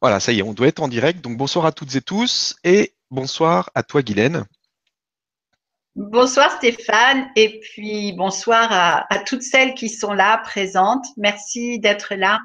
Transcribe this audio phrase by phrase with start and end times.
[0.00, 1.20] Voilà, ça y est, on doit être en direct.
[1.20, 4.44] Donc bonsoir à toutes et tous et bonsoir à toi Guylaine.
[5.96, 11.04] Bonsoir Stéphane et puis bonsoir à, toutes celles qui sont là présentes.
[11.16, 12.38] Merci d'être là.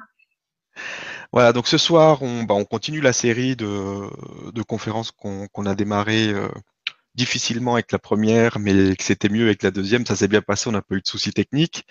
[1.32, 6.48] Voilà, donc ce soir, on, bah, continue la série de, conférences qu'on a démarré euh,
[7.14, 10.04] difficilement avec la première, mais que c'était mieux avec la deuxième.
[10.04, 11.86] Ça s'est bien passé, on n'a pas eu de soucis techniques.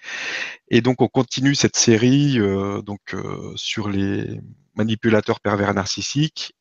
[0.69, 4.41] Et donc on continue cette série euh, donc euh, sur les
[4.75, 6.55] manipulateurs pervers narcissiques.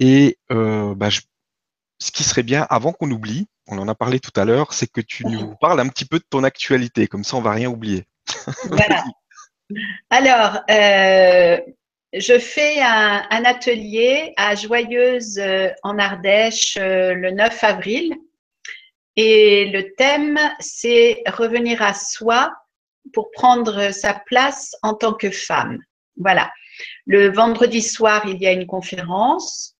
[0.00, 1.08] Et euh, bah,
[1.98, 4.86] ce qui serait bien, avant qu'on oublie, on en a parlé tout à l'heure, c'est
[4.86, 7.68] que tu nous parles un petit peu de ton actualité, comme ça on va rien
[7.68, 8.04] oublier.
[8.64, 9.04] Voilà.
[10.10, 11.58] Alors, euh,
[12.12, 18.14] je fais un, atelier à Joyeuse euh, en Ardèche le 9 avril.
[19.16, 22.52] Et le thème, c'est revenir à soi
[23.12, 25.78] pour prendre sa place en tant que femme.
[26.16, 26.50] Voilà.
[27.04, 29.76] Le vendredi soir, il y a une conférence.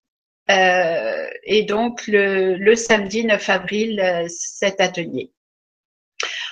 [0.51, 5.31] Euh, et donc, le, samedi 9 avril, euh, cet atelier.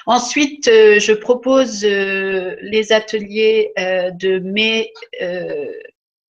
[0.06, 4.92] Ensuite, euh, je propose les ateliers de mai,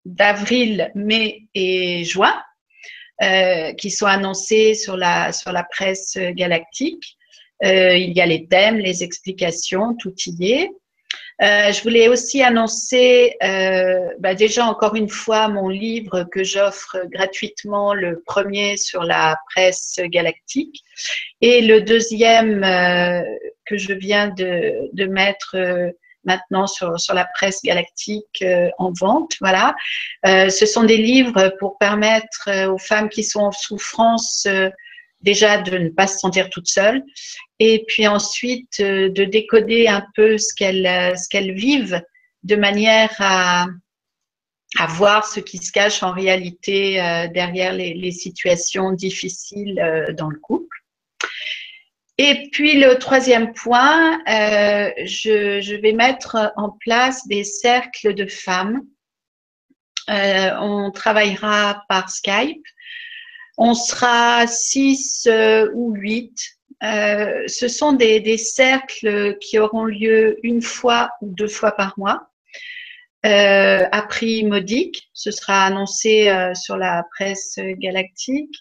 [0.05, 2.41] d'avril, mai et juin,
[3.77, 7.17] qui sont annoncés sur la, sur la presse galactique.
[7.61, 10.71] il y a les thèmes, les explications, tout y est.
[11.41, 16.97] Euh, je voulais aussi annoncer euh, bah déjà encore une fois mon livre que j'offre
[17.11, 20.81] gratuitement, le premier sur la presse galactique
[21.41, 23.21] et le deuxième euh,
[23.65, 25.91] que je viens de, de mettre euh,
[26.23, 29.33] maintenant sur, sur la presse galactique euh, en vente.
[29.41, 29.75] Voilà,
[30.23, 34.47] ce sont des livres pour permettre aux femmes qui sont en souffrance
[35.25, 37.03] déjà de ne pas se sentir toute seule
[37.59, 42.01] et puis ensuite euh, de décoder un peu ce qu'elles euh, ce vivent
[42.43, 43.65] de manière à,
[44.89, 49.81] voir ce qui se cache en réalité euh, derrière les, situations difficiles
[50.17, 50.77] dans le couple.
[52.17, 58.81] Et puis le troisième point, je, vais mettre en place des cercles de femmes.
[60.07, 62.65] On travaillera par Skype
[63.57, 66.37] on sera six euh, ou huit.
[66.83, 72.29] Euh, ce sont des, cercles qui auront lieu une fois ou deux fois par mois.
[73.25, 78.55] Euh, à prix modique, ce sera annoncé sur la presse galactique.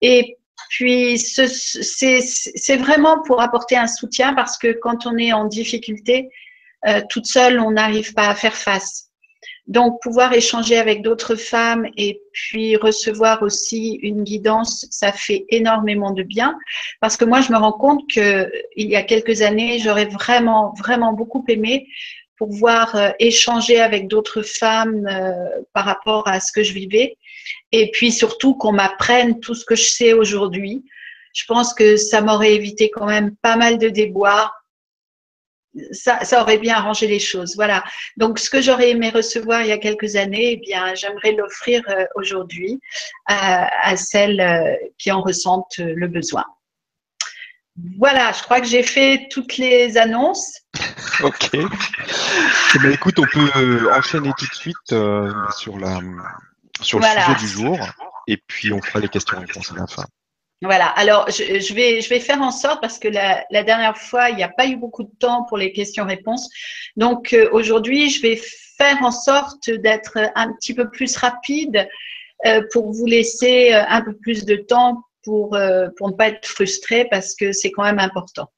[0.00, 0.38] Et
[0.70, 6.30] puis, c'est vraiment pour apporter un soutien parce que quand on est en difficulté,
[7.10, 9.11] toute seule, on n'arrive pas à faire face.
[9.68, 16.10] Donc, pouvoir échanger avec d'autres femmes et puis recevoir aussi une guidance, ça fait énormément
[16.10, 16.58] de bien.
[17.00, 20.74] Parce que moi, je me rends compte que il y a quelques années, j'aurais vraiment,
[20.78, 21.86] vraiment beaucoup aimé
[22.46, 27.16] pouvoir euh, échanger avec d'autres femmes euh, par rapport à ce que je vivais.
[27.70, 30.84] Et puis surtout qu'on m'apprenne tout ce que je sais aujourd'hui.
[31.34, 34.61] Je pense que ça m'aurait évité quand même pas mal de déboires,
[35.92, 37.54] ça, aurait bien arrangé les choses.
[37.56, 37.84] Voilà.
[38.16, 41.82] Donc, ce que j'aurais aimé recevoir il y a quelques années, eh bien, j'aimerais l'offrir
[41.88, 42.80] euh, aujourd'hui
[43.26, 46.44] à, celles euh, qui en ressentent euh, le besoin.
[47.98, 50.60] Voilà, je crois que j'ai fait toutes les annonces.
[51.22, 51.50] ok.
[51.54, 56.00] Eh ben, écoute, on peut enchaîner tout de suite sur, la,
[56.82, 57.78] sur le sujet du jour
[58.26, 60.04] et puis on fera les questions-réponses à la fin.
[60.62, 64.36] Voilà, alors je, vais, je vais faire en sorte, parce que la, dernière fois, il
[64.36, 66.48] n'y a pas eu beaucoup de temps pour les questions-réponses.
[66.96, 68.40] Donc euh, aujourd'hui, je vais
[68.78, 71.88] faire en sorte d'être un petit peu plus rapide
[72.46, 75.56] euh, pour vous laisser euh, un peu plus de temps pour,
[75.96, 78.48] pour ne pas être frustré, parce que c'est quand même important.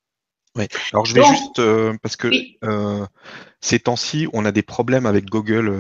[0.57, 1.61] Oui, alors je vais juste,
[2.03, 2.31] parce que
[3.61, 5.75] ces temps-ci, on a des problèmes avec Google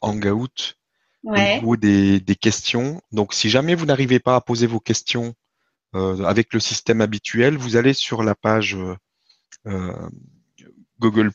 [0.00, 0.76] Hangout
[1.24, 3.00] au niveau des, des questions.
[3.12, 5.34] Donc si jamais vous n'arrivez pas à poser vos questions
[5.94, 8.96] avec le système habituel, vous allez sur la page euh,
[9.66, 10.08] euh,
[11.00, 11.32] Google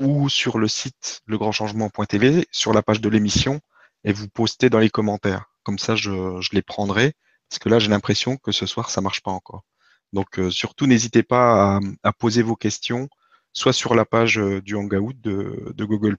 [0.00, 3.60] ou sur le site legrandchangement.tv, sur la page de l'émission,
[4.04, 5.46] et vous postez dans les commentaires.
[5.62, 7.14] Comme ça, je, je les prendrai,
[7.48, 9.64] parce que là, j'ai l'impression que ce soir, ça marche pas encore.
[10.12, 13.08] Donc, surtout, n'hésitez pas à, à, poser vos questions,
[13.52, 16.16] soit sur la page du Hangout de, de Google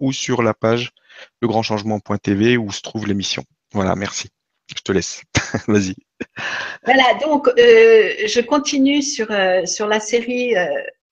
[0.00, 0.92] ou sur la page
[1.40, 3.44] legrandchangement.tv où se trouve l'émission.
[3.72, 4.28] Voilà, merci.
[4.76, 5.22] Je te laisse.
[5.68, 5.94] Vas-y.
[6.84, 10.66] Voilà, donc euh, je continue sur, euh, sur la série euh,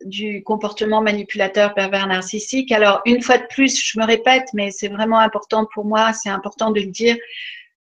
[0.04, 2.72] du comportement manipulateur pervers narcissique.
[2.72, 6.28] Alors, une fois de plus, je me répète, mais c'est vraiment important pour moi, c'est
[6.28, 7.16] important de le dire.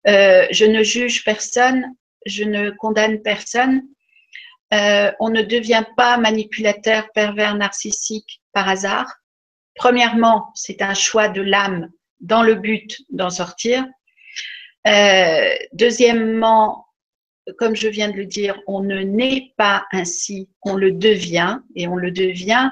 [0.05, 1.95] je ne juge personne,
[2.27, 3.83] je ne condamne personne.
[4.73, 9.11] on ne devient pas manipulateur pervers narcissique par hasard.
[9.77, 13.87] Premièrement, c'est un choix de l'âme dans le but d'en sortir.
[15.73, 16.90] Deuxièmement,
[17.59, 21.89] comme je viens de le dire, on ne naît pas ainsi, on le devient et
[21.89, 22.71] on le devient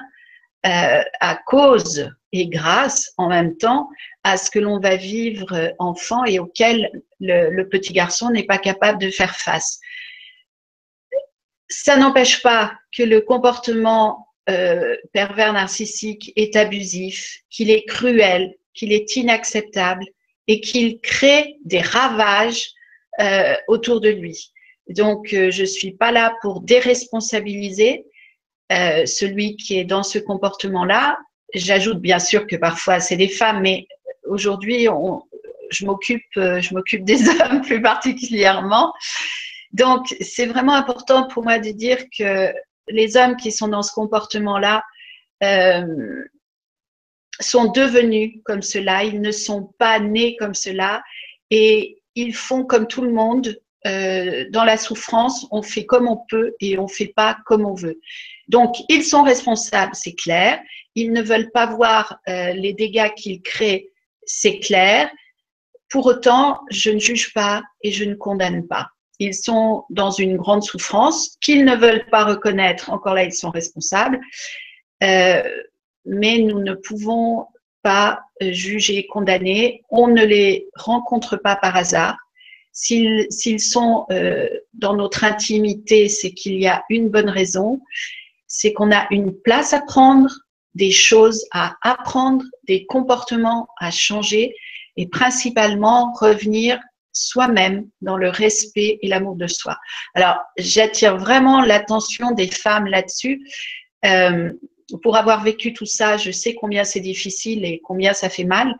[0.65, 3.89] euh, à cause et grâce en même temps
[4.23, 8.99] à ce que l'on va vivre enfant et auquel le, petit garçon n'est pas capable
[8.99, 9.79] de faire face.
[11.69, 18.91] Ça n'empêche pas que le comportement euh, pervers narcissique est abusif, qu'il est cruel, qu'il
[18.91, 20.05] est inacceptable
[20.47, 22.71] et qu'il crée des ravages
[23.19, 24.51] euh, autour de lui.
[24.89, 28.05] Donc, euh, je suis pas là pour déresponsabiliser
[28.71, 31.17] euh, celui qui est dans ce comportement-là.
[31.53, 33.87] J'ajoute bien sûr que parfois c'est des femmes, mais
[34.25, 34.87] aujourd'hui,
[35.69, 38.91] je m'occupe, euh, je m'occupe des hommes plus particulièrement.
[39.71, 42.51] Donc, c'est vraiment important pour moi de dire que
[42.87, 44.83] les hommes qui sont dans ce comportement-là
[47.39, 49.03] sont devenus comme cela.
[49.03, 51.03] Ils ne sont pas nés comme cela
[51.51, 53.55] et ils font comme tout le monde
[53.87, 57.73] euh, dans la souffrance, on fait comme on peut et on fait pas comme on
[57.73, 57.99] veut.
[58.47, 60.59] Donc, ils sont responsables, c'est clair.
[60.95, 63.89] Ils ne veulent pas voir euh, les dégâts qu'ils créent,
[64.25, 65.09] c'est clair.
[65.89, 68.89] Pour autant, je ne juge pas et je ne condamne pas.
[69.19, 72.91] Ils sont dans une grande souffrance qu'ils ne veulent pas reconnaître.
[72.91, 74.19] Encore là, ils sont responsables.
[75.03, 75.43] Euh,
[76.05, 77.47] mais nous ne pouvons
[77.81, 79.83] pas juger, condamner.
[79.89, 82.17] On ne les rencontre pas par hasard.
[82.71, 87.81] S'ils sont euh, dans notre intimité, c'est qu'il y a une bonne raison,
[88.47, 90.29] c'est qu'on a une place à prendre,
[90.75, 94.55] des choses à apprendre, des comportements à changer
[94.97, 96.79] et principalement revenir
[97.11, 99.77] soi-même dans le respect et l'amour de soi.
[100.13, 103.41] Alors, j'attire vraiment l'attention des femmes là-dessus.
[104.05, 104.51] Euh,
[105.03, 108.75] pour avoir vécu tout ça, je sais combien c'est difficile et combien ça fait mal.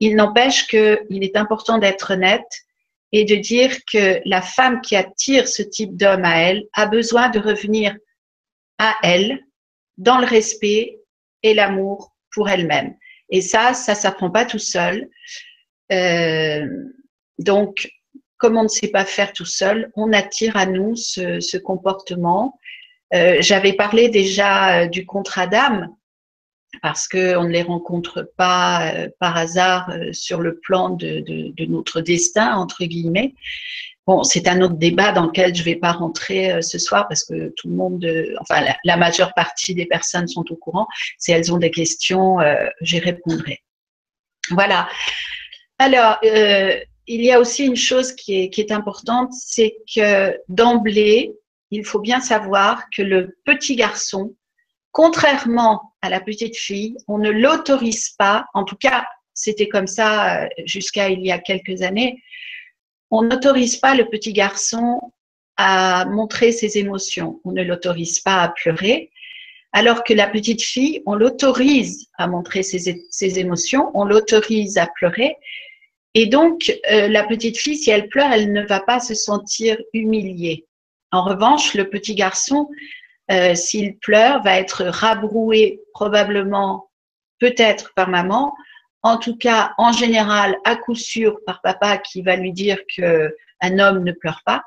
[0.00, 2.42] Il n'empêche qu'il est important d'être honnête
[3.16, 7.28] et de dire que la femme qui attire ce type d'homme à elle a besoin
[7.28, 7.96] de revenir
[8.78, 9.38] à elle
[9.96, 10.98] dans le respect
[11.44, 12.96] et l'amour pour elle-même.
[13.30, 15.08] Et ça, ça s'apprend pas tout seul.
[15.92, 16.66] Euh,
[17.38, 17.88] donc,
[18.36, 22.58] comme on ne sait pas faire tout seul, on attire à nous ce, ce comportement.
[23.14, 25.94] Euh, J'avais parlé déjà euh, du contrat d'âme
[26.82, 31.24] parce qu'on ne les rencontre pas euh, par hasard euh, sur le plan de,
[31.66, 33.34] notre destin, entre guillemets.
[34.06, 37.08] Bon, c'est un autre débat dans lequel je ne vais pas rentrer euh, ce soir
[37.08, 38.06] parce que tout le monde,
[38.40, 40.86] enfin la, majeure partie des personnes sont au courant.
[41.18, 42.38] Si elles ont des questions,
[42.80, 43.62] j'y répondrai.
[44.50, 44.88] Voilà.
[45.78, 51.32] Alors, il y a aussi une chose qui est, qui est importante, c'est que d'emblée,
[51.70, 54.34] il faut bien savoir que le petit garçon
[54.94, 59.04] Contrairement à la petite fille, on ne l'autorise pas, en tout cas
[59.34, 62.22] c'était comme ça euh, jusqu'à il y a quelques années,
[63.10, 65.00] on n'autorise pas le petit garçon
[65.56, 69.10] à montrer ses émotions, on ne l'autorise pas à pleurer,
[69.72, 75.36] alors que la petite fille, on l'autorise à montrer ses, émotions, on l'autorise à pleurer.
[76.14, 79.76] Et donc, euh, la petite fille, si elle pleure, elle ne va pas se sentir
[79.92, 80.66] humiliée.
[81.10, 82.68] En revanche, le petit garçon
[83.30, 86.90] euh, s'il pleure, va être rabroué probablement,
[87.38, 88.54] peut-être par maman,
[89.02, 93.34] en tout cas, en général, à coup sûr par papa qui va lui dire que
[93.60, 94.62] un homme ne pleure pas.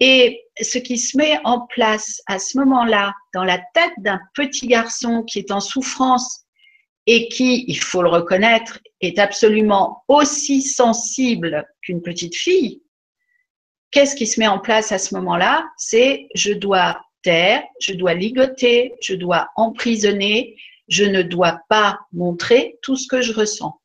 [0.00, 4.66] Et ce qui se met en place à ce moment-là dans la tête d'un petit
[4.66, 6.44] garçon qui est en souffrance
[7.06, 12.82] et qui, il faut le reconnaître, est absolument aussi sensible qu'une petite fille,
[13.90, 15.64] qu'est-ce qui se met en place à ce moment-là?
[15.76, 20.56] C'est je dois je dois ligoter, je dois emprisonner,
[20.88, 23.80] je ne dois pas montrer tout ce que je ressens.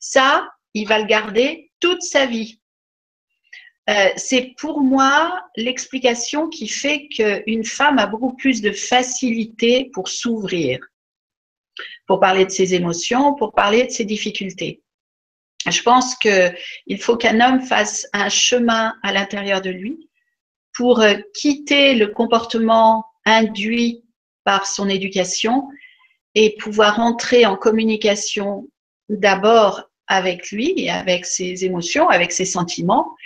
[0.00, 2.60] Ça, il va le garder toute sa vie.
[3.88, 10.08] Euh, c'est pour moi l'explication qui fait qu'une femme a beaucoup plus de facilité pour
[10.08, 10.80] s'ouvrir,
[12.08, 14.82] pour parler de ses émotions, pour parler de ses difficultés.
[15.68, 20.08] Je pense qu'il faut qu'un homme fasse un chemin à l'intérieur de lui
[20.76, 24.04] pour euh, quitter le comportement induit
[24.44, 25.68] par son éducation
[26.34, 28.68] et pouvoir entrer en communication
[29.08, 33.16] d'abord avec lui et avec ses émotions, avec ses sentiments.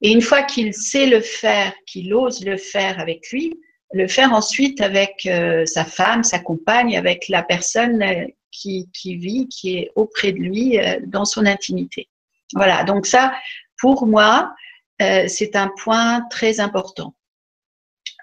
[0.00, 3.54] Et une fois qu'il sait le faire, qu'il ose le faire avec lui,
[3.92, 9.16] le faire ensuite avec euh, sa femme, sa compagne, avec la personne euh, qui, qui,
[9.16, 12.08] vit, qui est auprès de lui dans son intimité.
[12.54, 13.34] Voilà, donc ça,
[13.78, 14.54] pour moi,
[15.00, 17.14] euh, c'est un point très important.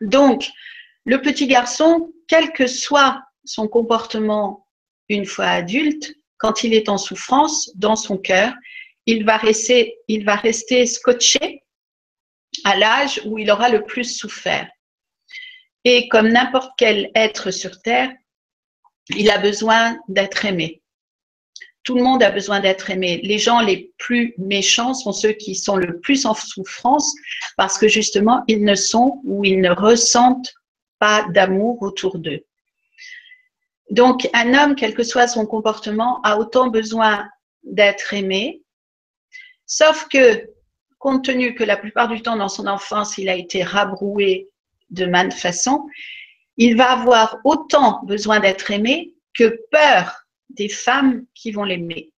[0.01, 0.49] Donc,
[1.05, 4.67] le petit garçon, quel que soit son comportement
[5.09, 8.53] une fois adulte, quand il est en souffrance dans son cœur,
[9.05, 11.63] il va rester, il va rester scotché
[12.63, 14.69] à l'âge où il aura le plus souffert.
[15.83, 18.11] Et comme n'importe quel être sur Terre,
[19.09, 20.81] il a besoin d'être aimé.
[21.85, 23.21] Tout le monde a besoin d'être aimé.
[23.23, 27.13] Les gens les plus méchants sont ceux qui sont le plus en souffrance
[27.57, 30.53] parce que justement, ils ne sont ou ils ne ressentent
[30.99, 32.43] pas d'amour autour d'eux.
[33.91, 37.29] Donc, un homme, quel que soit son comportement, a autant besoin
[37.63, 38.63] d'être aimé,
[39.67, 40.49] sauf que,
[40.97, 44.49] compte tenu que la plupart du temps dans son enfance, il a été rabroué
[44.89, 45.85] de maintes façons,
[46.57, 50.24] il va avoir autant besoin d'être aimé que peur
[50.55, 52.11] des femmes qui vont l'aimer.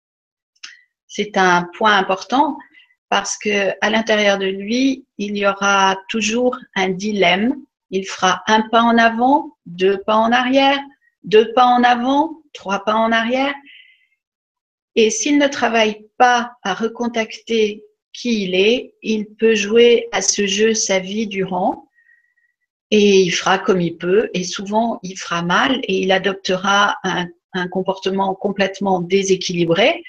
[1.06, 2.56] C'est un point important
[3.08, 7.54] parce que à l'intérieur de lui, il y aura toujours un dilemme.
[7.90, 10.78] Il fera un pas en avant, deux pas en arrière,
[11.22, 13.54] deux pas en avant, trois pas en arrière.
[14.96, 20.46] Et s'il ne travaille pas à recontacter qui il est, il peut jouer à ce
[20.46, 21.88] jeu sa vie durant
[22.90, 27.26] et il fera comme il peut et souvent il fera mal et il adoptera un,
[27.56, 30.02] un comportement complètement déséquilibré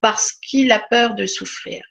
[0.00, 1.82] parce qu'il a peur de souffrir.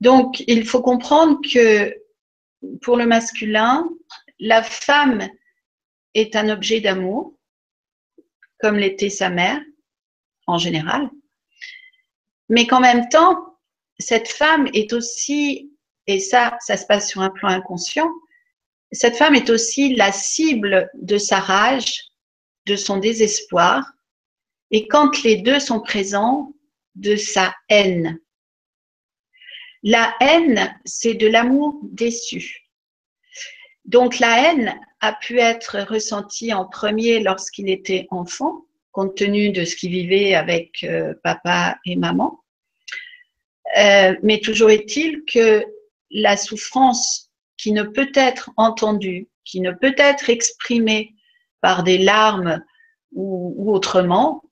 [0.00, 1.94] Donc il faut comprendre que
[2.80, 3.88] pour le masculin,
[4.38, 5.28] la femme
[6.14, 7.34] est un objet d'amour,
[8.60, 9.60] comme l'était sa mère
[10.46, 11.10] en général,
[12.48, 13.58] mais qu'en même temps,
[13.98, 15.72] cette femme est aussi,
[16.06, 18.10] et ça, ça se passe sur un plan inconscient,
[18.90, 22.02] cette femme est aussi la cible de sa rage,
[22.66, 23.92] de son désespoir,
[24.70, 26.52] et quand les deux sont présents,
[26.94, 28.20] de sa haine.
[29.82, 32.70] La haine, c'est de l'amour déçu.
[33.84, 39.64] Donc la haine a pu être ressentie en premier lorsqu'il était enfant, compte tenu de
[39.64, 42.40] ce qu'il vivait avec euh, papa et maman.
[43.78, 45.64] Euh, mais toujours est-il que
[46.10, 51.14] la souffrance qui ne peut être entendue, qui ne peut être exprimée
[51.62, 52.62] par des larmes
[53.12, 54.42] ou, autrement,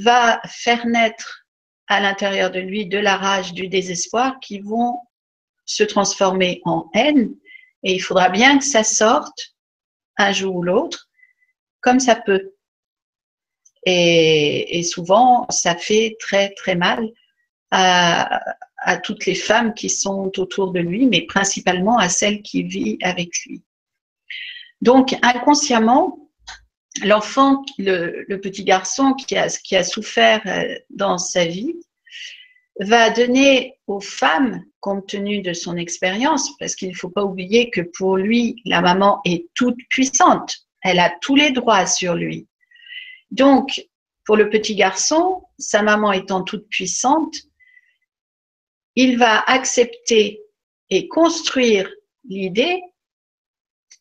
[0.00, 1.46] va faire naître
[1.86, 4.98] à l'intérieur de lui de la rage, du désespoir qui vont
[5.64, 7.30] se transformer en haine.
[7.82, 9.54] Et il faudra bien que ça sorte
[10.16, 11.08] un jour ou l'autre,
[11.80, 12.54] comme ça peut.
[13.86, 17.08] Et, souvent, ça fait très très mal
[17.70, 18.40] à,
[18.78, 22.98] à, toutes les femmes qui sont autour de lui, mais principalement à celles qui vivent
[23.02, 23.62] avec lui.
[24.82, 26.29] Donc, inconsciemment,
[27.04, 31.74] l'enfant, le, petit garçon qui a, souffert euh, dans sa vie,
[32.80, 37.70] va donner aux femmes, compte tenu de son expérience, parce qu'il ne faut pas oublier
[37.70, 42.48] que pour lui, la maman est toute puissante, elle a tous les droits sur lui.
[43.30, 43.86] Donc,
[44.24, 47.36] pour le petit garçon, sa maman étant toute puissante,
[48.96, 50.40] il va accepter
[50.88, 51.90] et construire
[52.24, 52.82] l'idée,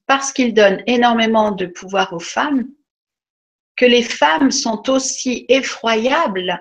[0.08, 2.67] parce qu'il donne énormément de pouvoir aux femmes,
[3.79, 6.59] que les femmes sont aussi effroyables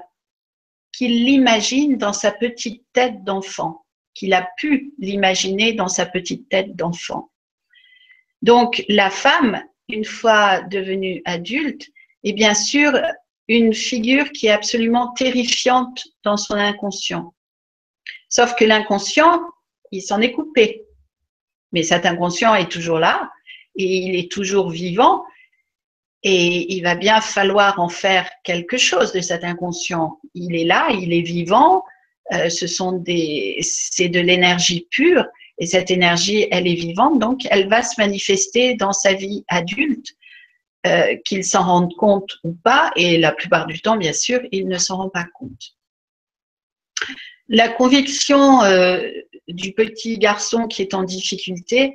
[0.93, 3.85] qu'il l'imagine dans sa petite tête d'enfant,
[4.15, 7.33] qu'il a pu l'imaginer dans sa petite tête d'enfant.
[8.41, 11.89] Donc la femme, une fois devenue adulte,
[12.23, 12.93] est bien sûr
[13.49, 17.35] une figure qui est absolument terrifiante dans son inconscient.
[18.29, 19.41] Sauf que l'inconscient,
[19.91, 20.85] il s'en est coupé.
[21.73, 23.29] Mais cet inconscient est toujours là
[23.75, 25.25] et il est toujours vivant
[26.23, 30.19] et il va bien falloir en faire quelque chose de cet inconscient.
[30.35, 31.85] Il est là, il est vivant,
[32.33, 35.25] euh, ce sont des, c'est de l'énergie pure,
[35.59, 40.09] et cette énergie, elle est vivante, donc elle va se manifester dans sa vie adulte,
[40.87, 44.69] euh, qu'il s'en rende compte ou pas, et la plupart du temps, bien sûr, il
[44.69, 45.75] ne s'en rend pas compte.
[47.49, 49.11] La conviction euh,
[49.49, 51.95] du petit garçon qui est en difficulté,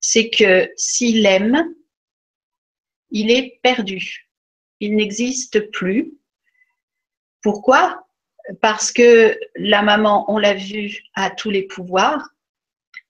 [0.00, 1.64] c'est que s'il aime,
[3.16, 4.28] il est perdu.
[4.80, 6.12] Il n'existe plus.
[7.42, 8.06] Pourquoi?
[8.60, 12.28] Parce que la maman, on l'a vu, a tous les pouvoirs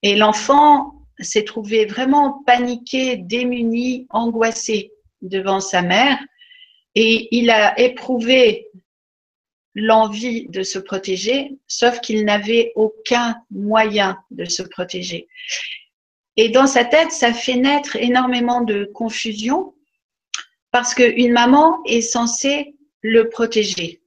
[0.02, 6.18] et l'enfant s'est trouvé vraiment paniqué, démuni, angoissé devant sa mère
[6.94, 8.68] et il a éprouvé
[9.74, 15.26] l'envie de se protéger, sauf qu'il n'avait aucun moyen de se protéger.
[16.36, 19.74] Et dans sa tête, ça fait naître énormément de confusion
[20.70, 24.02] parce qu'une maman est censée le protéger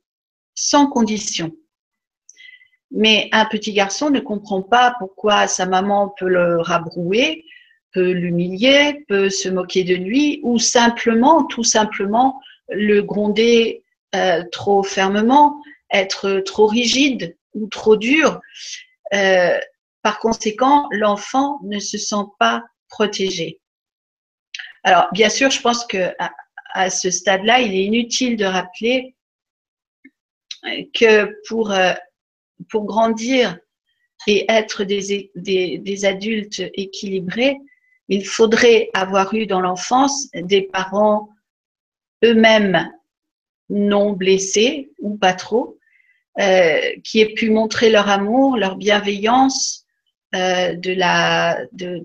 [0.56, 1.52] sans condition.
[2.92, 7.46] Mais un petit garçon ne comprend pas pourquoi sa maman peut le rabrouer,
[7.94, 12.40] peut l'humilier, peut se moquer de lui ou simplement, tout simplement,
[12.70, 13.84] le gronder
[14.16, 15.62] euh, trop fermement,
[15.92, 18.40] être trop rigide ou trop dur.
[19.14, 19.58] Euh,
[20.02, 23.60] par conséquent, l'enfant ne se sent pas protégé.
[24.84, 26.12] Alors, bien sûr, je pense que
[26.74, 29.16] à, ce stade-là, il est inutile de rappeler
[30.94, 31.94] que pour, euh,
[32.74, 33.58] grandir
[34.28, 37.58] et être des, adultes équilibrés,
[38.10, 41.30] il faudrait avoir eu dans l'enfance des parents
[42.24, 42.92] eux-mêmes
[43.70, 45.78] non blessés ou pas trop,
[46.40, 49.86] euh, qui aient pu montrer leur amour, leur bienveillance,
[50.36, 50.94] euh, de,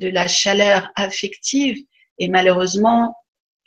[0.09, 1.85] la chaleur affective.
[2.19, 3.15] Et malheureusement,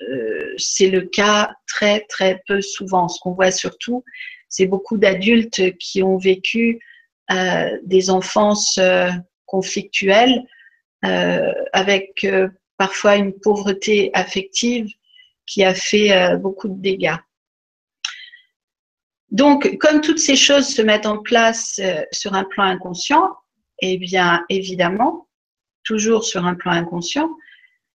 [0.01, 3.07] euh, c'est le cas très très peu souvent.
[3.07, 4.03] Ce qu'on voit surtout,
[4.49, 6.79] c'est beaucoup d'adultes qui ont vécu
[7.83, 8.79] des enfances
[9.45, 10.45] conflictuelles
[11.01, 12.25] avec
[12.77, 14.87] parfois une pauvreté affective
[15.45, 17.17] qui a fait beaucoup de dégâts.
[19.31, 23.35] Donc, comme toutes ces choses se mettent en place euh, sur un plan inconscient,
[23.81, 25.27] eh bien, évidemment,
[25.83, 27.29] toujours sur un plan inconscient,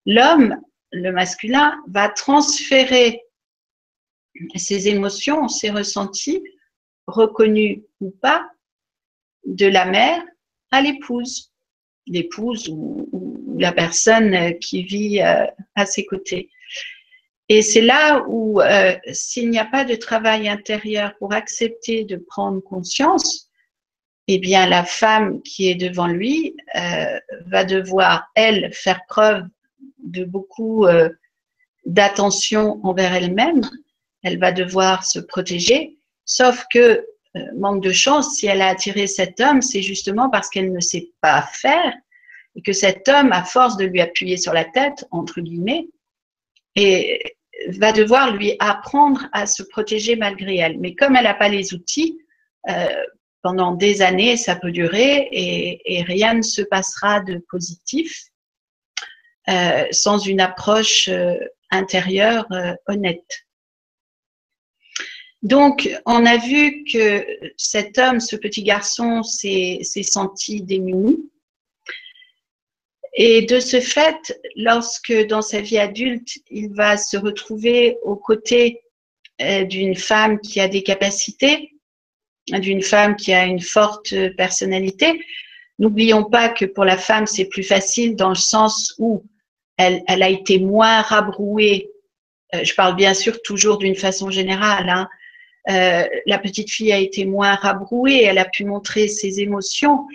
[0.05, 0.59] l'homme,
[0.91, 3.21] le masculin, va transférer
[4.55, 6.43] ses émotions, ses ressentis,
[7.07, 8.49] reconnus ou pas,
[9.45, 10.23] de la mère
[10.71, 11.51] à l'épouse,
[12.07, 13.07] l'épouse ou,
[13.57, 16.49] la personne qui vit euh, à ses côtés.
[17.49, 22.15] Et c'est là où, euh, s'il n'y a pas de travail intérieur pour accepter de
[22.15, 23.49] prendre conscience,
[24.27, 29.43] eh bien, la femme qui est devant lui euh, va devoir, elle, faire preuve
[30.11, 31.09] de beaucoup euh,
[31.85, 33.69] d'attention envers elle-même.
[34.23, 35.97] Elle va devoir se protéger.
[36.25, 37.05] Sauf que,
[37.55, 41.11] manque de chance, si elle a attiré cet homme, c'est justement parce qu'elle ne sait
[41.21, 41.93] pas faire
[42.55, 45.87] et que cet homme, à force de lui appuyer sur la tête, entre guillemets,
[46.75, 47.21] et
[47.69, 50.79] va devoir lui apprendre à se protéger malgré elle.
[50.79, 52.17] Mais comme elle n'a pas les outils,
[52.69, 52.87] euh,
[53.41, 58.25] pendant des années, ça peut durer et, rien ne se passera de positif
[59.49, 61.35] euh, sans une approche euh,
[61.71, 62.47] intérieure
[62.87, 63.45] honnête.
[65.41, 67.25] Donc, on a vu que
[67.57, 71.29] cet homme, ce petit garçon, s'est senti démuni
[73.13, 78.81] et de ce fait, lorsque dans sa vie adulte, il va se retrouver aux côtés
[79.41, 81.73] euh, d'une femme qui a des capacités,
[82.47, 85.19] d'une femme qui a une forte personnalité,
[85.79, 89.23] n'oublions pas que pour la femme, c'est plus facile dans le sens où
[89.79, 91.89] elle, a été moins rabrouée.
[92.53, 94.89] Euh, je parle bien sûr toujours d'une façon générale.
[94.89, 95.09] Hein.
[95.69, 100.05] Euh, la petite fille a été moins rabrouée, elle a pu montrer ses émotions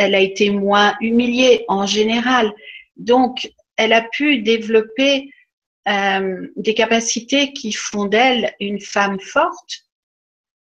[0.00, 2.54] elle a été moins humiliée en général.
[2.96, 5.30] Donc, elle a pu développer
[5.88, 9.84] euh, des capacités qui font d'elle une femme forte,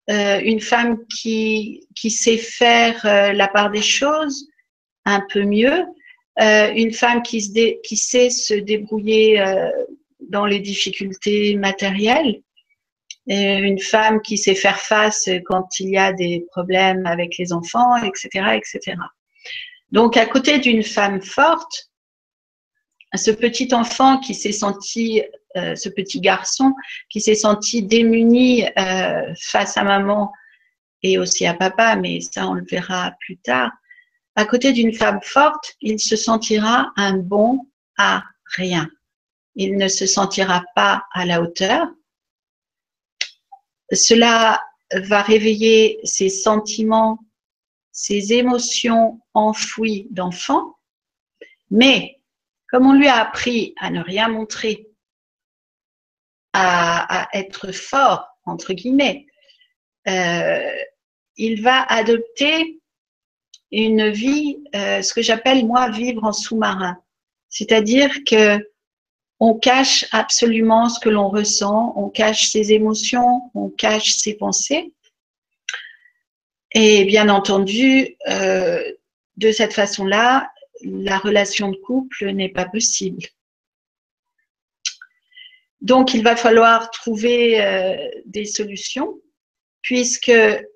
[0.09, 4.47] euh, une femme qui, sait faire euh, la part des choses
[5.05, 5.85] un peu mieux,
[6.39, 9.43] une femme qui, sait se débrouiller
[10.29, 12.41] dans les difficultés matérielles,
[13.27, 17.97] une femme qui sait faire face quand il y a des problèmes avec les enfants,
[18.03, 18.97] etc., etc.
[19.91, 21.89] Donc, à côté d'une femme forte,
[23.15, 25.23] ce petit enfant qui s'est senti,
[25.55, 26.73] euh, ce petit garçon
[27.09, 30.31] qui s'est senti démuni euh, face à maman
[31.03, 33.71] et aussi à papa, mais ça on le verra plus tard,
[34.37, 38.23] à côté d'une femme forte, il se sentira un bon à
[38.55, 38.89] rien.
[39.55, 41.87] Il ne se sentira pas à la hauteur.
[43.91, 47.19] Cela va réveiller ses sentiments
[47.97, 50.77] ses émotions enfouies d'enfant,
[51.71, 52.21] mais
[52.69, 54.87] comme on lui a appris à ne rien montrer,
[56.53, 59.25] à, être fort, entre guillemets,
[60.07, 60.77] euh,
[61.37, 62.79] il va adopter
[63.71, 66.97] une vie, euh, ce que j'appelle moi vivre en sous-marin.
[67.49, 68.59] C'est-à-dire que
[69.39, 74.93] on cache absolument ce que l'on ressent, on cache ses émotions, on cache ses pensées.
[76.71, 78.91] Et bien entendu, euh,
[79.37, 80.51] de cette façon-là,
[80.83, 83.23] la relation de couple n'est pas possible.
[85.81, 89.19] Donc, il va falloir trouver euh, des solutions,
[89.87, 90.27] puisque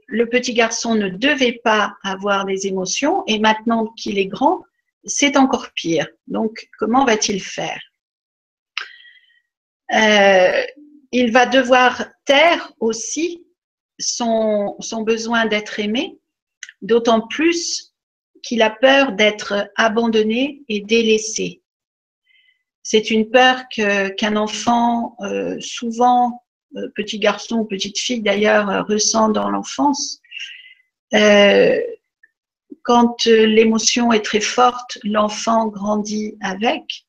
[0.07, 4.63] le petit garçon ne devait pas avoir des émotions, et maintenant qu'il est grand,
[5.03, 6.07] c'est encore pire.
[6.27, 7.81] Donc, comment va-t-il faire?
[9.93, 10.63] Euh,
[11.11, 13.45] Il va devoir taire aussi
[13.99, 16.17] son, besoin d'être aimé,
[16.81, 17.93] d'autant plus
[18.43, 21.61] qu'il a peur d'être abandonné et délaissé.
[22.81, 26.41] C'est une peur qu'un enfant, euh, souvent
[26.95, 30.21] petit garçon petite fille d'ailleurs, ressent dans l'enfance.
[32.83, 37.05] quand l'émotion est très forte, l'enfant grandit avec.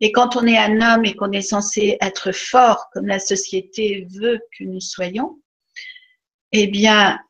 [0.00, 4.08] Et quand on est un homme et qu'on est censé être fort, comme la société
[4.10, 5.40] veut que nous soyons,
[6.50, 7.20] eh bien,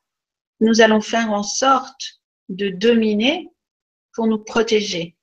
[0.60, 3.50] nous allons faire en sorte de dominer
[4.14, 5.16] pour nous protéger.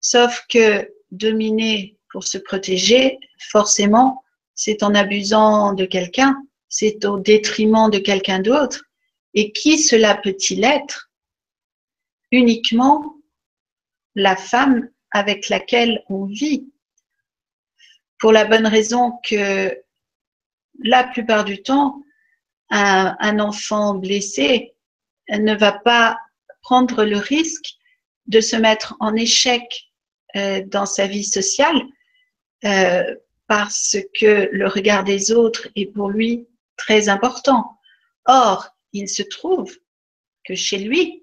[0.00, 3.18] Sauf que dominer pour se protéger,
[3.50, 4.22] forcément,
[4.64, 8.84] c'est en abusant de quelqu'un, c'est au détriment de quelqu'un d'autre.
[9.34, 11.10] Et qui cela peut-il être?
[12.30, 13.16] Uniquement
[14.14, 16.70] la femme avec laquelle on vit.
[18.20, 19.76] Pour la bonne raison que
[20.84, 22.00] la plupart du temps,
[22.70, 24.74] un, enfant blessé
[25.28, 26.16] ne va pas
[26.60, 27.74] prendre le risque
[28.26, 29.90] de se mettre en échec
[30.36, 31.82] euh, dans sa vie sociale
[32.64, 33.16] euh,
[33.52, 37.78] parce que le regard des autres est pour lui très important.
[38.24, 39.78] Or, il se trouve
[40.42, 41.22] que chez lui,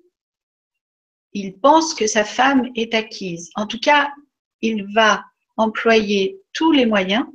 [1.34, 3.50] il pense que sa femme est acquise.
[3.56, 4.12] En tout cas,
[4.62, 5.24] il va
[5.58, 7.26] employer tous les moyens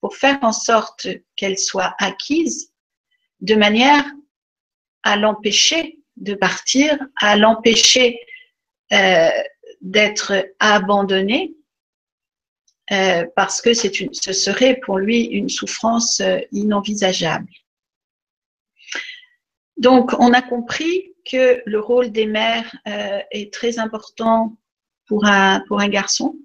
[0.00, 1.06] pour faire en sorte
[1.36, 2.72] qu'elle soit acquise
[3.42, 4.10] de manière
[5.02, 8.18] à l'empêcher de partir, à l'empêcher
[8.90, 9.28] euh,
[9.82, 11.54] d'être abandonné,
[12.92, 17.48] euh, parce que ce serait pour lui une souffrance euh, inenvisageable.
[19.78, 24.54] Donc, on a compris que le rôle des mères euh, est très important
[25.06, 26.36] pour un, garçon,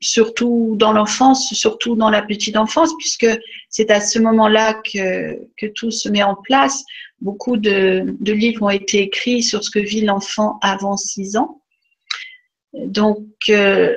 [0.00, 3.26] surtout dans l'enfance, surtout dans la petite enfance, puisque
[3.68, 6.82] c'est à ce moment-là que, que tout se met en place.
[7.20, 11.62] Beaucoup de, de livres ont été écrits sur ce que vit l'enfant avant 6 ans.
[12.74, 13.96] Donc, euh,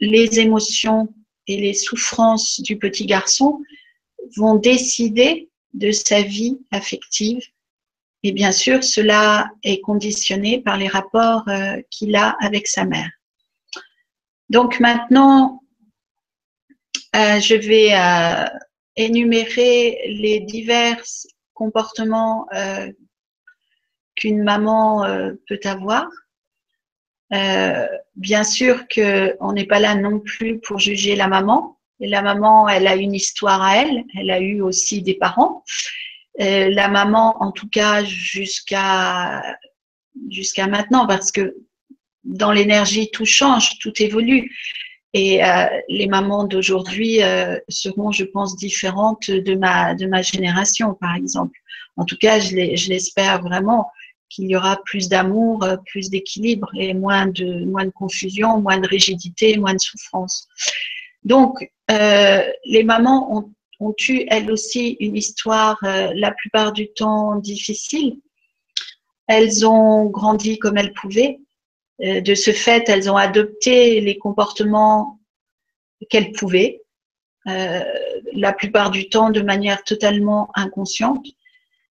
[0.00, 1.12] les émotions
[1.46, 3.60] et les souffrances du petit garçon
[4.36, 7.42] vont décider de sa vie affective.
[8.22, 13.10] Et bien sûr, cela est conditionné par les rapports euh, qu'il a avec sa mère.
[14.50, 15.62] Donc maintenant,
[17.14, 17.92] euh, je vais
[18.96, 21.02] énumérer les divers
[21.54, 22.46] comportements
[24.16, 25.04] qu'une maman
[25.46, 26.08] peut avoir.
[27.30, 32.68] Bien sûr qu'on n'est pas là non plus pour juger la maman, et la maman,
[32.68, 35.64] elle a une histoire à elle, elle a eu aussi des parents.
[36.40, 39.42] Euh, la maman, en tout cas, jusqu'à
[40.30, 41.56] jusqu'à maintenant, parce que
[42.24, 44.54] dans l'énergie, tout change, tout évolue.
[45.14, 50.94] Et euh, les mamans d'aujourd'hui euh, seront, je pense, différentes de ma, de ma génération,
[50.94, 51.58] par exemple.
[51.96, 53.90] En tout cas, je l'espère vraiment
[54.38, 58.86] qu'il y aura plus d'amour, plus d'équilibre et moins de, moins de confusion, moins de
[58.86, 60.46] rigidité, moins de souffrance.
[61.24, 67.36] Donc, euh, les mamans ont, eu, elles aussi, une histoire euh, la plupart du temps
[67.36, 68.20] difficile.
[69.26, 71.40] Elles ont grandi comme elles pouvaient.
[72.02, 75.18] Euh, de ce fait, elles ont adopté les comportements
[76.08, 76.80] qu'elles pouvaient,
[77.44, 81.26] la plupart du temps de manière totalement inconsciente.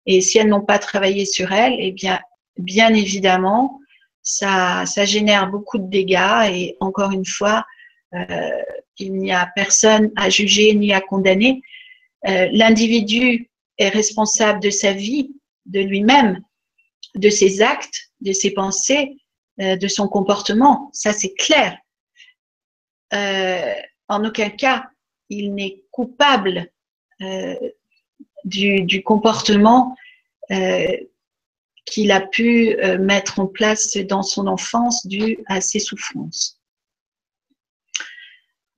[0.07, 2.19] Et si elles n'ont pas travaillé sur elles, eh bien,
[2.59, 3.81] bien évidemment,
[4.23, 6.49] ça, génère beaucoup de dégâts.
[6.51, 7.67] Et encore une fois,
[8.15, 8.63] euh,
[8.99, 11.63] il n'y a personne à juger ni à condamner.
[12.29, 15.35] Euh, l'individu est responsable de sa vie,
[15.67, 16.43] de lui-même,
[17.15, 19.17] de ses actes, de ses pensées,
[19.61, 20.91] euh, de son comportement.
[20.93, 21.77] Ça, c'est clair.
[24.09, 24.85] en aucun cas,
[25.29, 26.71] il n'est coupable
[28.45, 29.95] du, comportement
[31.85, 36.63] qu'il a pu mettre en place dans son enfance dû à ses souffrances.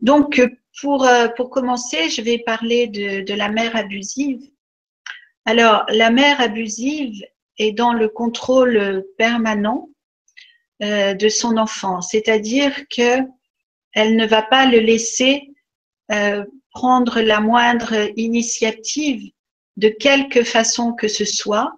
[0.05, 0.39] Donc,
[0.81, 4.43] pour, euh, commencer, je vais parler de, la mère abusive.
[5.47, 7.25] Alors, la mère abusive
[7.59, 9.89] est dans le contrôle permanent
[10.83, 13.21] euh, de son enfant, c'est-à-dire que
[13.93, 15.49] elle ne va pas le laisser
[16.11, 19.31] euh, prendre la moindre initiative
[19.77, 21.73] de quelque façon que ce soit.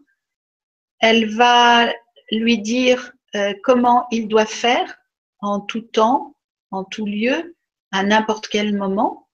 [1.01, 1.93] Elle va
[2.31, 4.97] lui dire euh, comment il doit faire
[5.41, 6.37] en tout temps,
[6.71, 7.57] en tout lieu,
[7.93, 9.29] à n'importe quel moment.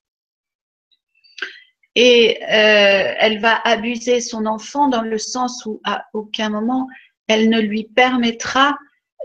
[1.95, 6.87] Et euh, elle va abuser son enfant dans le sens où à aucun moment
[7.27, 8.77] elle ne lui permettra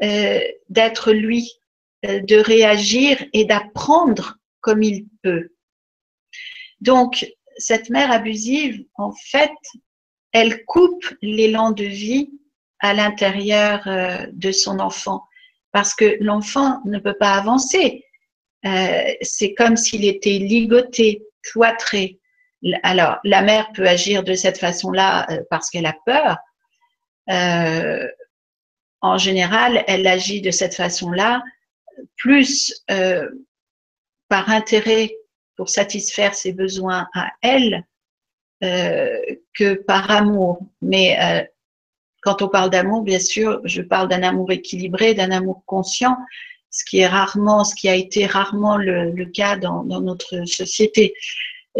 [0.02, 1.50] euh, d'être lui,
[2.04, 5.50] de réagir et d'apprendre comme il peut.
[6.80, 9.50] Donc, cette mère abusive, en fait,
[10.32, 12.30] elle coupe l'élan de vie
[12.80, 13.88] à l'intérieur
[14.32, 15.24] de son enfant
[15.72, 18.04] parce que l'enfant ne peut pas avancer.
[18.66, 22.18] Euh, c'est comme s'il était ligoté, cloîtré.
[22.82, 26.38] Alors, la mère peut agir de cette façon-là euh, parce qu'elle a peur.
[27.30, 28.06] Euh,
[29.00, 31.42] en général, elle agit de cette façon-là
[32.16, 32.84] plus
[34.28, 35.12] par intérêt
[35.56, 37.84] pour satisfaire ses besoins à elle
[38.60, 40.60] que par amour.
[40.82, 41.16] Mais
[42.22, 46.16] quand on parle d'amour, bien sûr, je parle d'un amour équilibré, d'un amour conscient,
[46.70, 51.14] ce qui est rarement, ce qui a été rarement le, cas dans, notre société,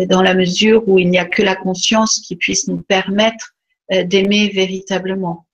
[0.06, 3.54] dans la mesure où il n'y a que la conscience qui puisse nous permettre
[3.92, 5.46] euh, d'aimer véritablement,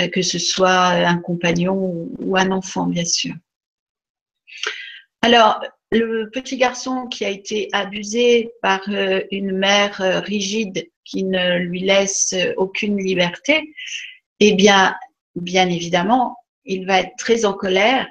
[0.00, 3.34] euh, que ce soit un compagnon ou un enfant, bien sûr.
[5.22, 11.58] Alors, le petit garçon qui a été abusé par euh, une mère rigide qui ne
[11.58, 13.72] lui laisse aucune liberté,
[14.40, 14.94] eh bien,
[15.34, 18.06] bien évidemment, il va être très en colère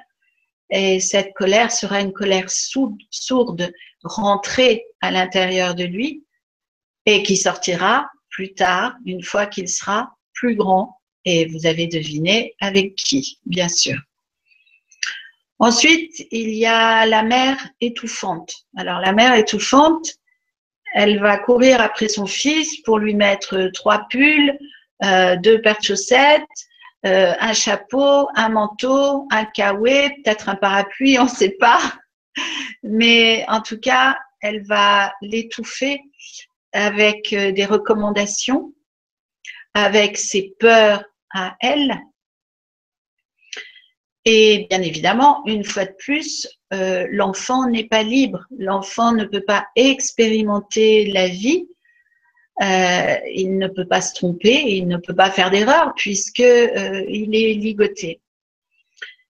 [0.70, 6.24] et cette colère sera une colère sourde, rentrée à l'intérieur de lui
[7.06, 11.00] et qui sortira plus tard, une fois qu'il sera plus grand.
[11.24, 13.96] Et vous avez deviné avec qui, bien sûr.
[15.58, 18.52] Ensuite, il y a la mère étouffante.
[18.76, 20.14] Alors, la mère étouffante,
[20.94, 24.56] elle va courir après son fils pour lui mettre trois pulls,
[25.04, 26.42] euh, deux paires de chaussettes,
[27.06, 31.80] euh, un chapeau, un manteau, un kawaii, peut-être un parapluie, on ne sait pas.
[32.82, 36.00] Mais en tout cas, elle va l'étouffer
[36.72, 38.72] avec euh, des recommandations,
[39.74, 41.98] avec ses peurs à elle.
[44.30, 48.44] Et bien évidemment, une fois de plus, euh, l'enfant n'est pas libre.
[48.58, 51.66] L'enfant ne peut pas expérimenter la vie
[52.60, 57.04] euh, il ne peut pas se tromper, il ne peut pas faire d'erreur puisque euh,
[57.08, 58.20] il est ligoté.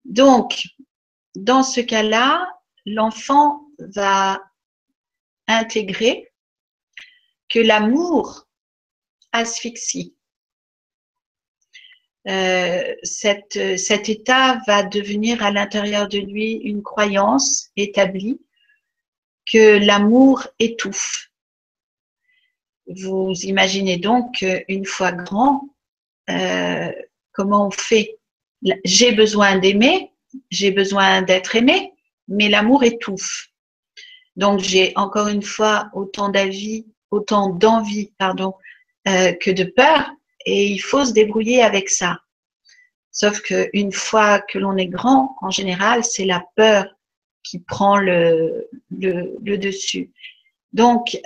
[0.05, 0.63] Donc,
[1.35, 2.49] dans ce cas-là,
[2.87, 4.41] l'enfant va
[5.49, 6.31] intégrer
[7.49, 8.47] que l'amour
[9.33, 10.15] asphyxie.
[12.29, 18.39] Euh, cet état va devenir à l'intérieur de lui une croyance établie
[19.51, 21.31] que l'amour étouffe.
[22.87, 25.63] Vous imaginez donc qu'une fois grand,
[26.29, 26.93] euh,
[27.33, 28.19] comment on fait?
[28.85, 30.13] J'ai besoin d'aimer,
[30.51, 31.93] j'ai besoin d'être aimé,
[32.27, 33.49] mais l'amour étouffe.
[34.37, 38.55] Donc j'ai encore une fois autant d'avis, autant d'envie, pardon,
[39.07, 40.11] euh, que de peur,
[40.47, 42.19] et il faut se débrouiller avec ça.
[43.11, 46.87] Sauf qu'une fois que l'on est grand, en général, c'est la peur
[47.43, 50.13] qui prend le, dessus.
[50.73, 51.19] Donc,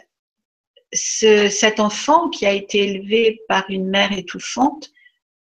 [0.93, 4.91] cet enfant qui a été élevé par une mère étouffante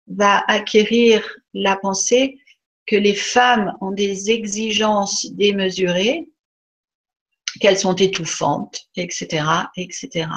[0.08, 2.40] va acquérir la pensée
[2.86, 6.28] que les femmes ont des exigences démesurées,
[7.60, 9.46] qu'elles sont étouffantes, etc.,
[9.78, 10.28] etc.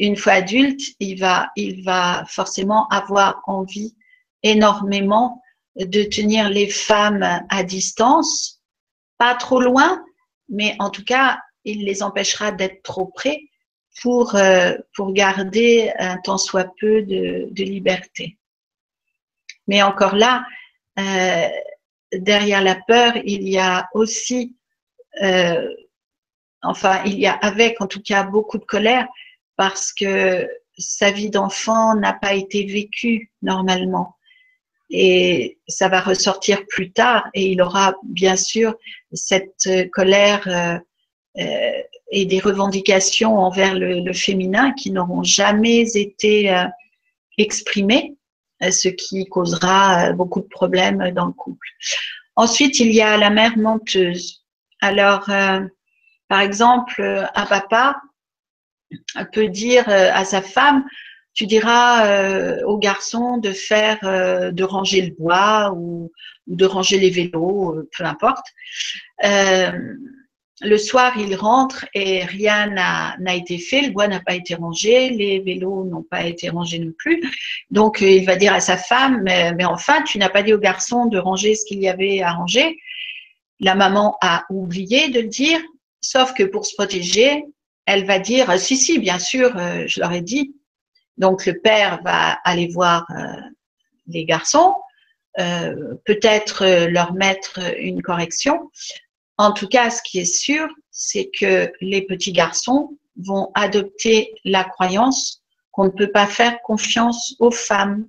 [0.00, 3.94] Une fois adulte, il va, il va forcément avoir envie
[4.42, 5.42] énormément
[5.76, 8.62] de tenir les femmes à distance,
[9.18, 10.02] pas trop loin,
[10.48, 13.42] mais en tout cas, il les empêchera d'être trop près
[14.00, 18.38] pour, euh, pour garder un tant soit peu de, liberté.
[19.66, 20.46] Mais encore là,
[20.98, 21.48] euh,
[22.14, 24.56] derrière la peur, il y a aussi,
[25.22, 25.68] euh,
[26.62, 29.06] enfin, il y a avec en tout cas beaucoup de colère
[29.60, 34.16] parce que sa vie d'enfant n'a pas été vécue normalement.
[34.88, 38.74] Et ça va ressortir plus tard et il aura bien sûr
[39.12, 40.78] cette colère euh,
[41.42, 46.64] euh, et des revendications envers le, féminin qui n'auront jamais été euh,
[47.36, 48.16] exprimées,
[48.62, 51.68] ce qui causera beaucoup de problèmes dans le couple.
[52.34, 54.42] Ensuite, il y a la mère menteuse.
[54.80, 55.26] Alors,
[56.28, 58.00] par exemple, un papa
[59.32, 60.84] peut dire à sa femme,
[61.34, 66.10] tu diras au garçon de faire, de ranger le bois ou,
[66.46, 68.46] ou de ranger les vélos, peu importe
[70.62, 75.10] le soir, il rentre et rien n'a été fait, le bois n'a pas été rangé,
[75.10, 77.22] les vélos n'ont pas été rangés non plus.
[77.70, 81.06] Donc, il va dire à sa femme, mais, enfin, tu n'as pas dit au garçon
[81.06, 82.76] de ranger ce qu'il y avait à ranger.
[83.58, 85.60] La maman a oublié de le dire,
[86.00, 87.44] sauf que pour se protéger,
[87.86, 90.54] elle va dire, si, si, bien sûr, euh, je leur ai dit.
[91.16, 93.40] Donc, le père va aller voir euh,
[94.06, 94.74] les garçons,
[95.38, 98.70] euh, peut-être leur mettre une correction,
[99.40, 104.64] en tout cas, ce qui est sûr, c'est que les petits garçons vont adopter la
[104.64, 108.06] croyance qu'on ne peut pas faire confiance aux femmes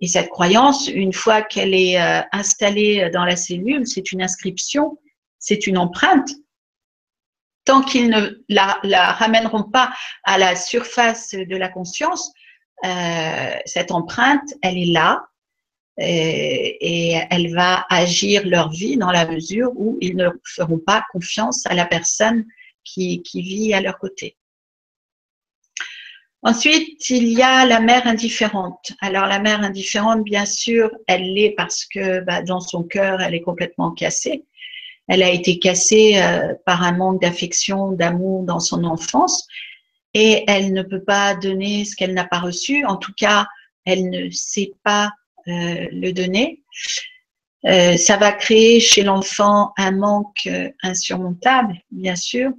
[0.00, 5.00] Et cette croyance, une fois qu'elle est euh, installée dans la cellule, c'est une inscription,
[5.40, 6.30] c'est une empreinte.
[7.64, 9.92] Tant qu'ils ne la, ramèneront pas
[10.24, 12.32] à la surface de la conscience,
[12.84, 15.24] euh, cette empreinte, elle est là
[15.98, 21.64] et, elle va agir leur vie dans la mesure où ils ne feront pas confiance
[21.66, 22.44] à la personne
[22.82, 24.36] qui vit à leur côté.
[26.44, 28.94] Ensuite, il y a la mère indifférente.
[29.00, 33.34] Alors la mère indifférente, bien sûr, elle l'est parce que bah, dans son cœur, elle
[33.34, 34.44] est complètement cassée.
[35.08, 39.46] Elle a été cassée euh, par un manque d'affection, d'amour dans son enfance
[40.14, 42.84] et elle ne peut pas donner ce qu'elle n'a pas reçu.
[42.84, 43.46] En tout cas,
[43.84, 45.10] elle ne sait pas
[45.48, 46.62] euh, le donner.
[47.64, 50.48] Euh, ça va créer chez l'enfant un manque
[50.82, 52.52] insurmontable, bien sûr,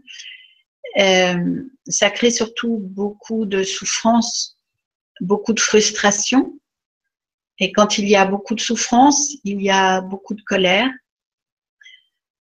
[0.96, 4.58] ça crée surtout beaucoup de souffrance,
[5.22, 6.54] beaucoup de frustration.
[7.60, 10.90] Et quand il y a beaucoup de souffrance, il y a beaucoup de colère.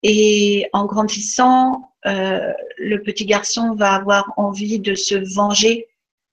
[0.04, 5.88] Et en grandissant, euh, le petit garçon va avoir envie de se venger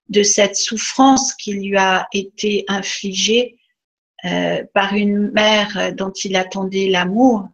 [0.09, 3.57] de cette souffrance qui lui a été infligée
[4.25, 7.49] euh, par une mère dont il attendait l'amour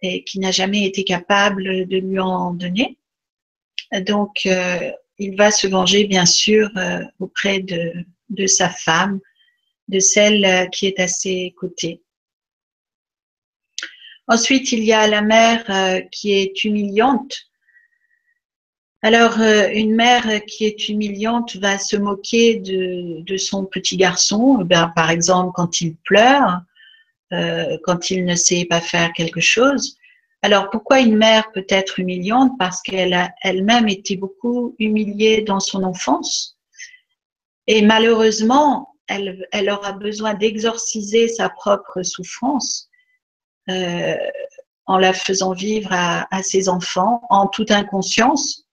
[0.00, 2.96] et qui n'a jamais été capable de lui en donner.
[4.06, 6.68] Donc, euh, il va se venger, bien sûr,
[7.20, 7.92] auprès de,
[8.30, 9.20] de, sa femme,
[9.88, 12.03] de celle qui est à ses côtés.
[14.26, 17.34] Ensuite, il y a la mère qui est humiliante.
[19.02, 24.74] Alors, une mère qui est humiliante va se moquer de, de son petit garçon, eh
[24.94, 26.62] par exemple quand il pleure,
[27.82, 29.98] quand il ne sait pas faire quelque chose.
[30.44, 32.52] Alors pourquoi une mère peut être humiliante?
[32.58, 36.58] Parce qu'elle a elle-même été beaucoup humiliée dans son enfance.
[37.66, 42.90] Et malheureusement, elle, aura besoin d'exorciser sa propre souffrance
[43.70, 44.16] euh,
[44.86, 48.66] en la faisant vivre à, ses enfants en toute inconscience.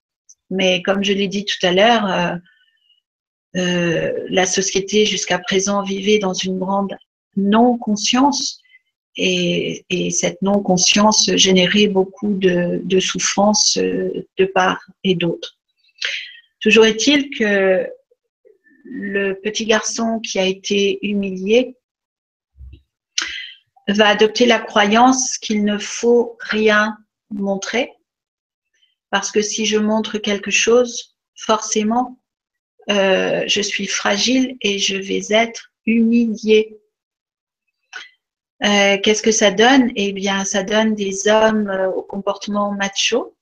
[0.49, 2.35] Mais comme je l'ai dit tout à l'heure, euh,
[3.55, 6.97] euh, la société jusqu'à présent vivait dans une grande
[7.37, 8.59] non-conscience
[9.15, 15.57] et, cette non-conscience générait beaucoup de, de souffrances de part et d'autre.
[16.59, 17.89] Toujours est-il que
[18.83, 21.77] le petit garçon qui a été humilié
[23.93, 26.97] va adopter la croyance qu'il ne faut rien
[27.31, 27.91] montrer,
[29.09, 32.21] parce que si je montre quelque chose, forcément,
[32.89, 36.77] euh, je suis fragile et je vais être humilié.
[38.63, 39.91] Euh, qu'est-ce que ça donne?
[39.95, 43.35] Eh bien, ça donne des hommes euh, au comportement macho,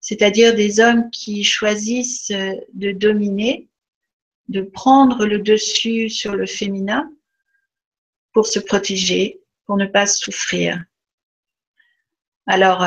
[0.00, 3.68] c'est-à-dire des hommes qui choisissent de dominer,
[4.48, 7.12] de prendre le dessus sur le féminin
[8.32, 10.82] pour se protéger, pour ne pas souffrir.
[12.46, 12.82] Alors,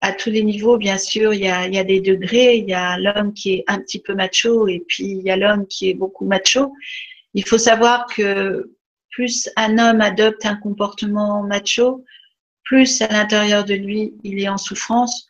[0.00, 2.56] à tous les niveaux, bien sûr, il y, a, il y a des degrés.
[2.56, 5.36] Il y a l'homme qui est un petit peu macho et puis il y a
[5.36, 6.72] l'homme qui est beaucoup macho.
[7.34, 8.74] Il faut savoir que
[9.10, 12.04] plus un homme adopte un comportement macho,
[12.64, 15.28] plus à l'intérieur de lui il est en souffrance,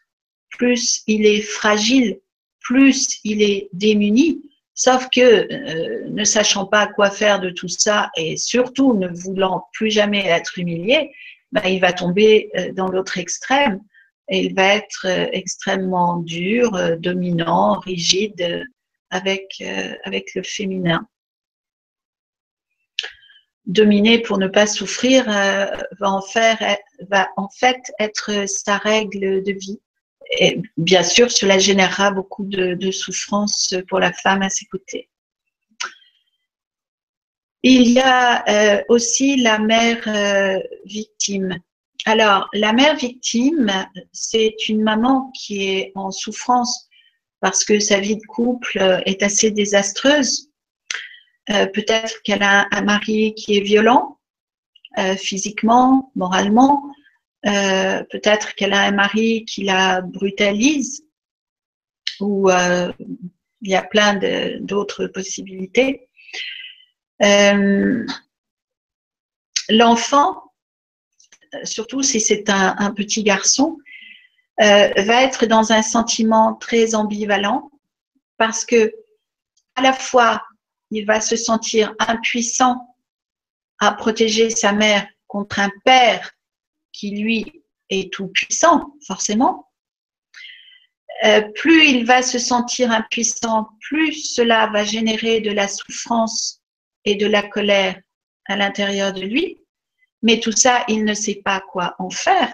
[0.51, 2.21] plus il est fragile,
[2.61, 4.43] plus il est démuni.
[4.79, 9.67] Sauf que euh, ne sachant pas quoi faire de tout ça et surtout ne voulant
[9.73, 11.13] plus jamais être humilié,
[11.51, 13.81] ben, il va tomber euh, dans l'autre extrême
[14.29, 18.65] et il va être euh, extrêmement dur, dominant, rigide
[19.11, 19.61] avec,
[20.05, 21.09] avec le féminin
[23.67, 26.77] dominer pour ne pas souffrir va faire
[27.11, 29.81] va en fait être sa règle de vie.
[30.77, 35.09] Bien sûr, cela générera beaucoup de, souffrance pour la femme à ses côtés.
[37.63, 41.59] Il y a euh, aussi la mère euh, victime.
[42.05, 43.71] Alors, la mère victime,
[44.13, 46.89] c'est une maman qui est en souffrance
[47.41, 50.51] parce que sa vie de couple est assez désastreuse
[51.51, 54.19] euh, peut-être qu'elle a un mari qui est violent,
[55.17, 56.93] physiquement, moralement.
[57.49, 61.05] Euh, peut-être qu'elle a un mari qui la brutalise,
[62.21, 64.19] ou il y a plein
[64.61, 66.09] d'autres possibilités.
[69.71, 70.43] L'enfant,
[71.65, 73.79] surtout si c'est un, un, petit garçon,
[74.59, 77.71] va être dans un sentiment très ambivalent
[78.37, 78.93] parce que
[79.77, 80.43] à la fois
[80.91, 82.97] il va se sentir impuissant
[83.79, 86.33] à protéger sa mère contre un père
[86.99, 89.71] qui lui est tout puissant, forcément.
[91.25, 96.61] Euh, plus il va se sentir impuissant, plus cela va générer de la souffrance
[97.05, 98.01] et de la colère
[98.47, 99.59] à l'intérieur de lui,
[100.23, 102.53] mais tout ça, il ne sait pas quoi en faire.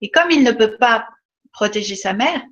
[0.00, 1.08] Et comme il ne peut pas
[1.52, 2.42] protéger sa mère,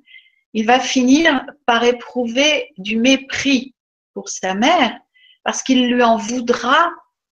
[0.53, 3.73] il va finir par éprouver du mépris
[4.13, 4.99] pour sa mère
[5.43, 6.91] parce qu'il lui en voudra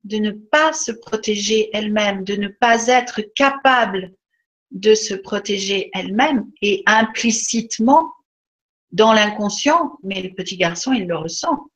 [0.07, 4.13] de ne pas se protéger elle-même, de ne pas être capable
[4.71, 8.13] de se protéger elle-même et implicitement
[8.93, 11.67] dans l'inconscient, mais le petit garçon, il le ressent,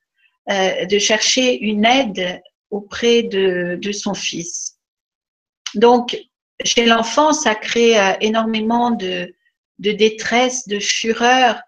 [0.49, 4.77] euh, de chercher une aide auprès de, son fils.
[5.75, 6.17] Donc,
[6.65, 9.35] chez l'enfant, ça crée euh, énormément de,
[9.79, 11.61] détresse, de fureur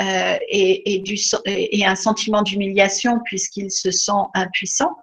[0.00, 1.02] euh, et,
[1.44, 4.96] et un sentiment d'humiliation puisqu'il se sent impuissant.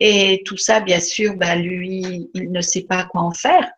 [0.00, 3.70] Et tout ça, bien sûr, bah, lui, il ne sait pas quoi en faire.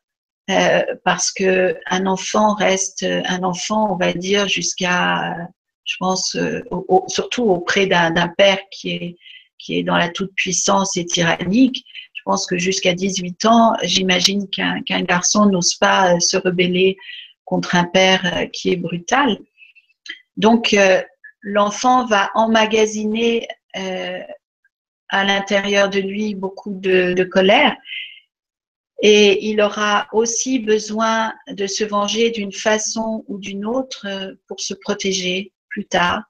[0.50, 5.36] Euh, parce que un enfant reste un enfant, on va dire, jusqu'à,
[5.84, 6.62] je pense, euh,
[7.08, 9.16] surtout auprès d'un père qui est,
[9.58, 11.84] qui est dans la toute-puissance et tyrannique.
[12.14, 16.96] Je pense que jusqu'à 18 ans, j'imagine qu'un garçon n'ose pas euh, se rebeller
[17.44, 19.38] contre un père qui est brutal.
[20.36, 20.74] Donc,
[21.42, 23.46] l'enfant va emmagasiner
[25.12, 27.76] à l'intérieur de lui beaucoup de, colère
[29.02, 34.60] et il aura aussi besoin de se venger d'une façon ou d'une autre euh, pour
[34.60, 36.22] se protéger plus tard.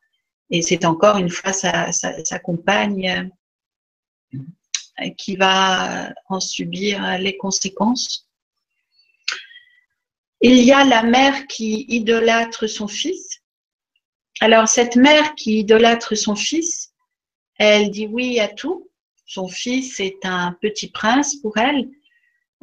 [0.51, 3.30] Et c'est encore une fois sa, sa, compagne
[4.35, 8.26] euh, qui va en subir les conséquences.
[10.41, 13.43] Il y a la mère qui idolâtre son fils.
[14.41, 16.91] Alors cette mère qui idolâtre son fils,
[17.63, 18.91] elle dit oui à tout.
[19.25, 21.89] Son fils est un petit prince pour elle.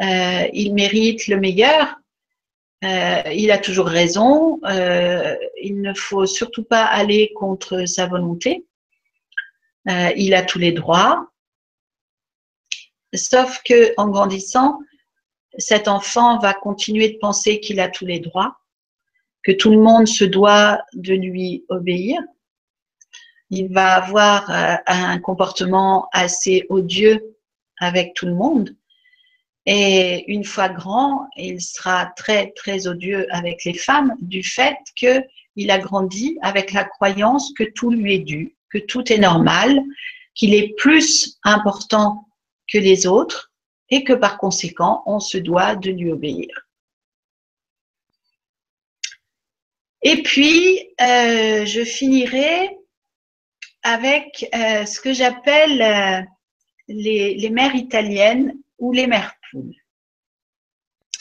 [0.02, 1.95] Euh, il mérite le meilleur,
[2.86, 8.66] euh, il a toujours raison, euh, il ne faut surtout pas aller contre sa volonté,
[10.16, 11.30] il a tous les droits,
[13.14, 14.80] sauf que en grandissant,
[15.58, 18.56] cet enfant va continuer de penser qu'il a tous les droits,
[19.43, 22.22] que tout le monde se doit de lui obéir.
[23.50, 24.50] Il va avoir
[24.86, 27.36] un comportement assez odieux
[27.80, 28.76] avec tout le monde
[29.72, 35.70] et une fois grand, il sera très, très odieux avec les femmes du fait qu'il
[35.70, 39.80] a grandi avec la croyance que tout lui est dû, que tout est normal,
[40.34, 42.28] qu'il est plus important
[42.68, 43.52] que les autres
[43.91, 46.47] et que par conséquent, on se doit de lui obéir.
[50.02, 52.78] Et puis, euh, je finirai
[53.84, 56.21] avec euh, ce que j'appelle euh,
[56.88, 59.34] les, mères italiennes ou les mères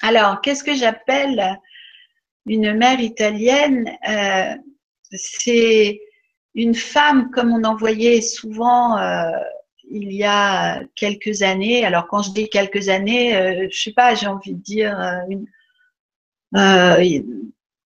[0.00, 1.58] alors, qu'est-ce que j'appelle
[2.46, 3.90] une mère italienne?
[4.08, 4.54] Euh,
[5.10, 6.00] C'est
[6.54, 8.96] une femme comme on en voyait souvent
[9.90, 11.84] il y a quelques années.
[11.84, 14.96] Alors, quand je dis quelques années, je sais pas, j'ai envie de dire
[15.28, 15.46] une,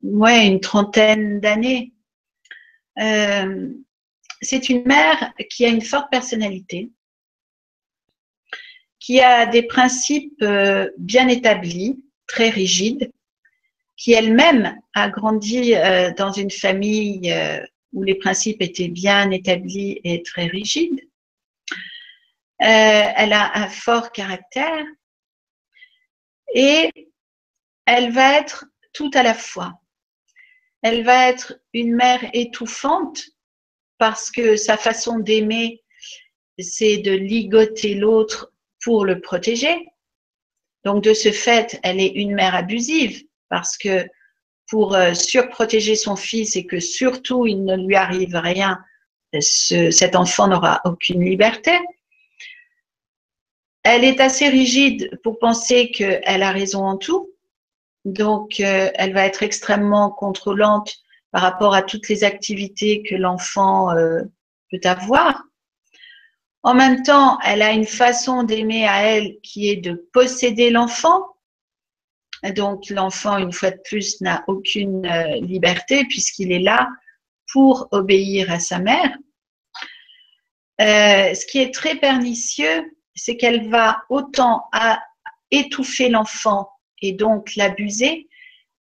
[0.02, 1.92] ouais, une trentaine d'années.
[4.42, 6.90] C'est une mère qui a une forte personnalité,
[8.98, 13.10] qui a des principes euh, bien établis, très rigides,
[13.96, 20.00] qui elle-même a grandi euh, dans une famille euh, où les principes étaient bien établis
[20.04, 21.00] et très rigides.
[22.58, 24.84] elle a un fort caractère
[26.54, 26.90] et
[27.86, 29.74] elle va être tout à la fois.
[30.82, 33.24] Elle va être une mère étouffante
[34.02, 35.80] parce que sa façon d'aimer,
[36.58, 39.86] c'est de ligoter l'autre pour le protéger.
[40.84, 44.04] Donc de ce fait, elle est une mère abusive parce que
[44.68, 48.80] pour euh, surprotéger son fils et que surtout il ne lui arrive rien,
[49.38, 51.78] cet enfant n'aura aucune liberté.
[53.84, 57.30] Elle est assez rigide pour penser qu'elle a raison en tout.
[58.04, 60.92] Donc, euh, elle va être extrêmement contrôlante
[61.32, 64.20] par rapport à toutes les activités que l'enfant euh,
[64.70, 65.42] peut avoir.
[66.62, 71.26] En même temps, elle a une façon d'aimer à elle qui est de posséder l'enfant.
[72.54, 76.88] Donc l'enfant, une fois de plus, n'a aucune euh, liberté puisqu'il est là
[77.52, 79.16] pour obéir à sa mère.
[80.80, 85.02] Euh, ce qui est très pernicieux, c'est qu'elle va autant à
[85.50, 86.70] étouffer l'enfant
[87.00, 88.28] et donc l'abuser,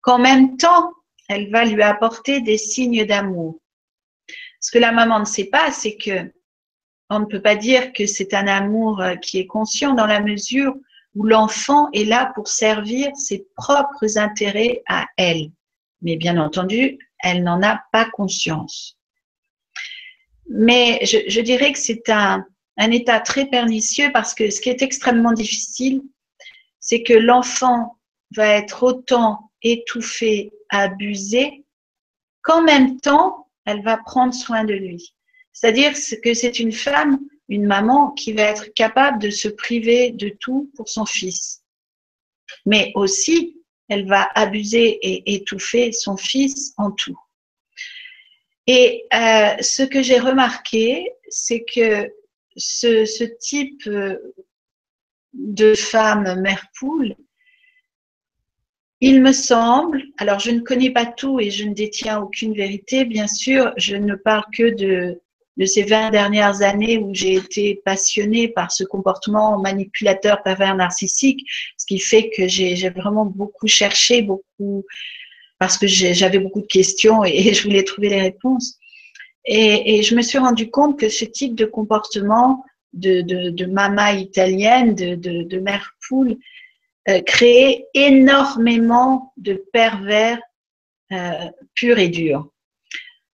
[0.02, 0.92] qu'en même temps,
[1.30, 3.60] elle va lui apporter des signes d'amour.
[4.58, 6.32] Ce que la maman ne sait pas, c'est que
[7.08, 10.20] on ne peut pas dire que c'est un amour euh, qui est conscient dans la
[10.20, 10.74] mesure
[11.14, 15.50] où l'enfant est là pour servir ses propres intérêts à elle.
[16.02, 18.96] Mais bien entendu, elle n'en a pas conscience.
[20.48, 22.44] Mais je, dirais que c'est un,
[22.76, 26.02] un état très pernicieux parce que ce qui est extrêmement difficile,
[26.80, 27.98] c'est que l'enfant
[28.34, 31.64] va être autant étouffé, abusé,
[32.42, 35.14] qu'en même temps, elle va prendre soin de lui.
[35.52, 35.92] C'est-à-dire
[36.22, 40.70] que c'est une femme, une maman qui va être capable de se priver de tout
[40.76, 41.62] pour son fils.
[42.64, 47.18] Mais aussi, elle va abuser et étouffer son fils en tout.
[48.66, 52.08] Et euh, ce que j'ai remarqué, c'est que
[52.56, 54.16] ce, ce, type euh,
[55.32, 57.16] de femme mère poule,
[59.00, 63.04] il me semble, alors je ne connais pas tout et je ne détiens aucune vérité,
[63.04, 65.20] bien sûr, je ne parle que de,
[65.60, 71.40] de ces 20 dernières années où j'ai été passionnée par ce comportement manipulateur pervers narcissique,
[71.76, 74.84] ce qui fait que j'ai vraiment beaucoup cherché, beaucoup,
[75.58, 78.78] parce que j'avais beaucoup de questions et, je voulais trouver les réponses.
[79.44, 84.14] Et, je me suis rendu compte que ce type de comportement de, de, de mama
[84.14, 86.36] italienne, de, de, mère poule,
[87.10, 90.40] euh, créait énormément de pervers
[91.12, 92.48] euh, purs et durs.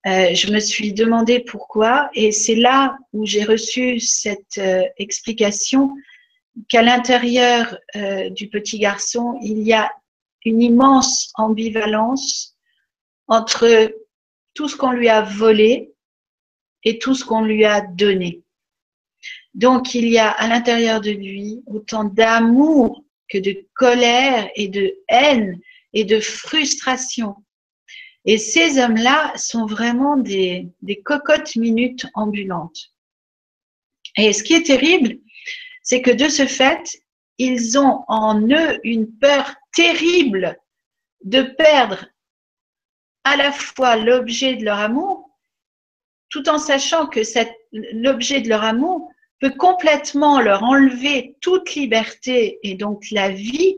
[0.07, 4.59] Euh, je me suis demandé pourquoi et c'est là où j'ai reçu cette
[4.97, 5.95] explication
[6.67, 7.77] qu'à l'intérieur
[8.31, 9.91] du petit garçon, il y a
[10.43, 12.57] une immense ambivalence
[13.27, 13.93] entre
[14.53, 15.93] tout ce qu'on lui a volé
[16.83, 18.41] et tout ce qu'on lui a donné.
[19.53, 24.95] Donc il y a à l'intérieur de lui autant d'amour que de colère et de
[25.07, 25.59] haine
[25.93, 27.35] et de frustration
[28.25, 32.93] et ces hommes-là sont vraiment des, des cocottes minutes ambulantes.
[34.17, 35.17] Et ce qui est terrible,
[35.83, 37.01] c'est que de ce fait,
[37.37, 40.59] ils ont en eux une peur terrible
[41.23, 42.05] de perdre
[43.23, 45.29] à la fois l'objet de leur amour,
[46.29, 47.21] tout en sachant que
[47.93, 49.11] l'objet de leur amour
[49.41, 53.75] peut complètement leur enlever toute liberté et donc la vie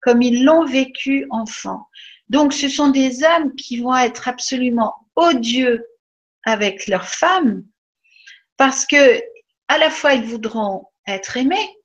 [0.00, 1.88] comme ils l'ont vécu enfant.
[2.28, 5.84] Donc, ce sont des hommes qui vont être absolument odieux
[6.44, 7.64] avec leurs femmes
[8.56, 9.20] parce que
[9.68, 11.76] à la fois ils voudront être aimés,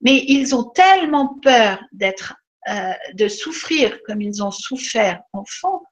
[0.00, 2.34] mais ils ont tellement peur d'être,
[2.68, 5.82] euh, de souffrir comme ils ont souffert enfant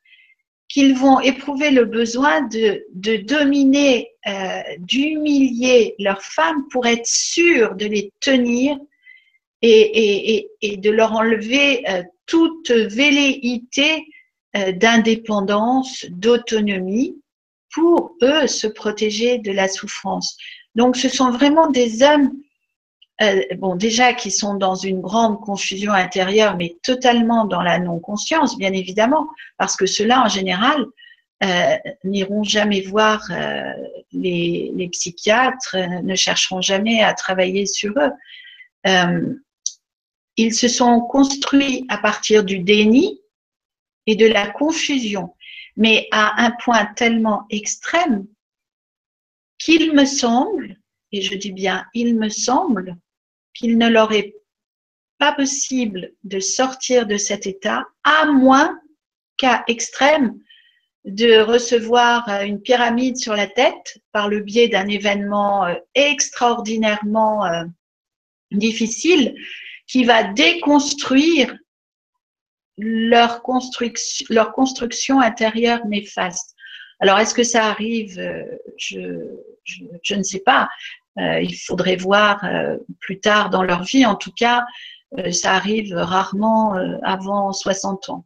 [0.68, 7.74] qu'ils vont éprouver le besoin de, de dominer, euh, d'humilier leurs femmes pour être sûrs
[7.74, 8.76] de les tenir
[9.62, 14.04] et, et, et de leur enlever euh, toute velléité
[14.56, 17.20] euh, d'indépendance, d'autonomie,
[17.72, 20.36] pour eux se protéger de la souffrance.
[20.74, 22.30] Donc ce sont vraiment des hommes,
[23.20, 28.56] euh, bon déjà qui sont dans une grande confusion intérieure, mais totalement dans la non-conscience,
[28.56, 30.86] bien évidemment, parce que ceux-là en général
[31.42, 33.72] euh, n'iront jamais voir euh,
[34.12, 38.12] les, les, psychiatres, ne chercheront jamais à travailler sur eux.
[40.36, 43.20] Ils se sont construits à partir du déni
[44.06, 45.34] et de la confusion,
[45.76, 48.26] mais à un point tellement extrême
[49.58, 50.76] qu'il me semble,
[51.10, 52.96] et je dis bien il me semble,
[53.58, 54.34] qu'il ne leur est
[55.18, 58.78] pas possible de sortir de cet état, à moins
[59.36, 60.38] qu'à extrême
[61.04, 67.64] de recevoir une pyramide sur la tête par le biais d'un événement euh, extraordinairement euh,
[68.50, 69.34] difficile
[69.86, 71.56] qui va déconstruire
[72.76, 76.54] leur construction, intérieure néfaste.
[77.00, 78.18] Alors, est-ce que ça arrive?
[78.18, 78.44] Euh,
[78.76, 80.68] je, ne sais pas.
[81.18, 84.06] Euh, il faudrait voir euh, plus tard dans leur vie.
[84.06, 84.64] En tout cas,
[85.18, 88.24] euh, ça arrive rarement avant 60 ans.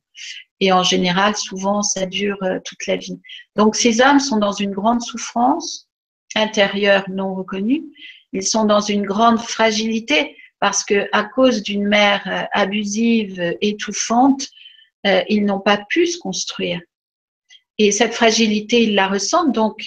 [0.61, 3.21] Et en général, souvent, ça dure toute la vie.
[3.57, 5.89] Donc, ces hommes sont dans une grande souffrance
[6.37, 7.83] intérieure non reconnue.
[8.33, 14.47] Ils sont dans une grande fragilité parce que à cause d'une mère abusive, étouffante,
[15.05, 16.81] ils n'ont pas pu se construire.
[17.79, 19.53] Et cette fragilité, ils la ressentent.
[19.53, 19.85] Donc,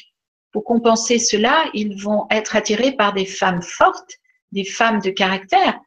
[0.56, 4.14] pour compenser cela, ils vont être attirés par des femmes fortes,
[4.54, 5.78] des femmes de caractère.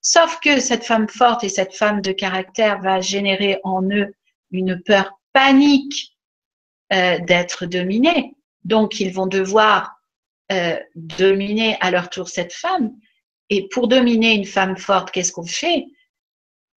[0.00, 4.12] Sauf que cette femme forte et cette femme de caractère va générer en eux
[4.50, 6.16] une peur panique
[6.92, 8.34] euh, d'être dominés.
[8.64, 9.94] Donc, ils vont devoir
[10.50, 12.90] euh, dominer à leur tour cette femme.
[13.50, 15.86] Et pour dominer une femme forte, qu'est-ce qu'on fait?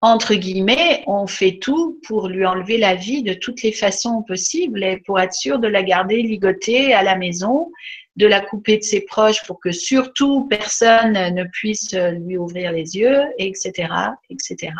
[0.04, 4.84] Entre guillemets, on fait tout pour lui enlever la vie de toutes les façons possibles
[4.84, 7.72] et pour être sûr de la garder ligotée à la maison,
[8.16, 12.98] de la couper de ses proches pour que surtout personne ne puisse lui ouvrir les
[12.98, 13.94] yeux, etc.,
[14.32, 14.74] etc.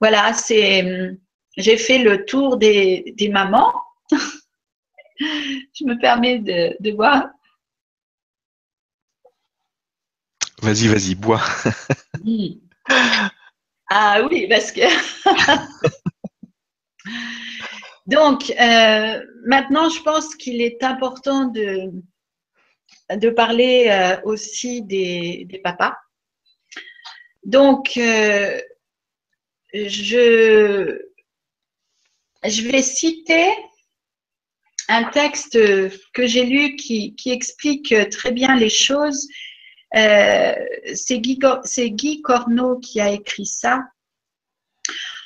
[0.00, 1.10] Voilà, c'est,
[1.58, 3.74] j'ai fait le tour des, des mamans.
[5.20, 7.28] Je me permets de, de voir
[10.62, 11.42] Vas-y, vas-y, bois.
[13.90, 14.82] ah oui, parce que.
[18.06, 21.92] Donc, euh, maintenant, je pense qu'il est important de,
[23.30, 25.96] parler euh, aussi des, papas.
[27.44, 28.60] Donc, euh,
[29.72, 30.98] je
[32.42, 33.52] vais citer
[34.88, 35.52] un texte
[36.12, 39.28] que j'ai lu qui, explique très bien les choses.
[39.94, 43.84] C'est Guy, Corneau qui a écrit ça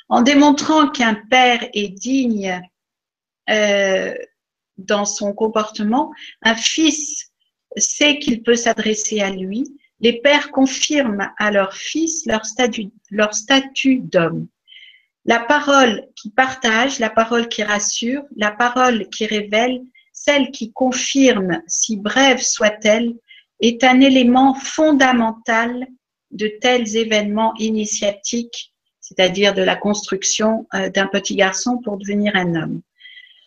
[0.09, 2.61] en démontrant qu'un père est digne
[3.49, 4.15] euh,
[4.77, 7.31] dans son comportement, un fils
[7.75, 9.65] sait qu'il peut s'adresser à lui.
[9.99, 14.47] Les pères confirment à leur fils leur statut d'homme.
[15.25, 19.81] La parole qui partage, la parole qui rassure, la parole qui révèle,
[20.13, 23.15] celle qui confirme, si brève soit-elle,
[23.59, 25.87] est un élément fondamental
[26.31, 28.73] de tels événements initiatiques
[29.07, 32.81] c'est-à-dire de la construction euh, d'un petit garçon pour devenir un homme.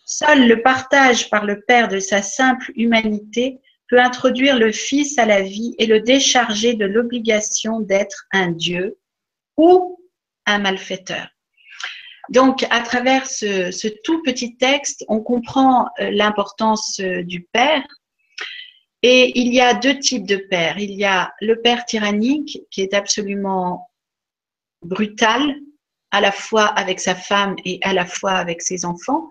[0.06, 3.58] Seul le partage par le Père de sa simple humanité
[3.88, 8.96] peut introduire le Fils à la vie et le décharger de l'obligation d'être un Dieu
[9.56, 10.00] ou
[10.46, 11.28] un malfaiteur.
[12.30, 17.84] Donc, à travers ce, tout petit texte, on comprend euh, l'importance euh, du Père.
[19.02, 20.78] Et il y a deux types de pères.
[20.78, 23.88] Il y a le Père tyrannique qui est absolument
[24.82, 25.54] brutal,
[26.10, 29.30] à la fois avec sa femme et à la fois avec ses enfants.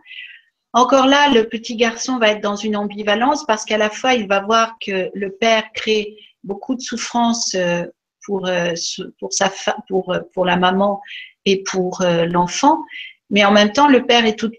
[0.73, 4.27] Encore là, le petit garçon va être dans une ambivalence parce qu'à la fois, il
[4.27, 7.83] va voir que le père crée beaucoup de souffrance euh,
[8.25, 8.73] pour, euh,
[9.31, 11.01] euh, pour la maman
[11.45, 12.83] et pour l'enfant,
[13.29, 14.51] mais en même temps, le père est tout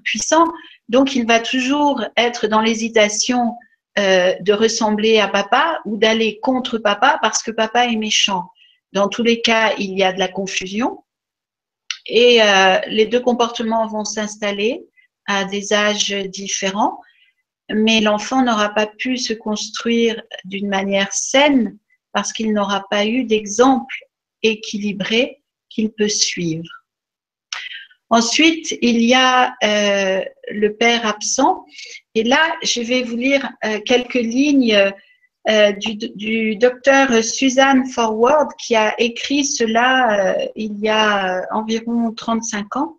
[0.00, 0.44] puissant,
[0.88, 3.56] donc il va toujours être dans l'hésitation
[3.96, 8.50] de ressembler à papa ou d'aller contre papa parce que papa est méchant.
[8.92, 11.02] Dans tous les cas, il y a de la confusion
[12.06, 14.86] et euh, les deux comportements vont s'installer
[15.26, 17.00] à des âges différents,
[17.68, 21.78] mais l'enfant n'aura pas pu se construire d'une manière saine
[22.12, 23.96] parce qu'il n'aura pas eu d'exemple
[24.42, 26.70] équilibré qu'il peut suivre.
[28.08, 31.64] Ensuite, il y a euh, le père absent.
[32.14, 34.92] Et là, je vais vous lire euh, quelques lignes
[35.48, 42.98] euh, du, docteur Suzanne Forward qui a écrit cela il y a environ 35 ans.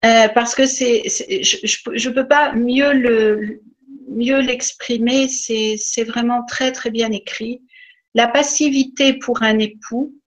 [0.00, 7.62] Parce que je ne peux pas mieux l'exprimer, c'est vraiment très très bien écrit.
[8.14, 10.17] La passivité pour un époux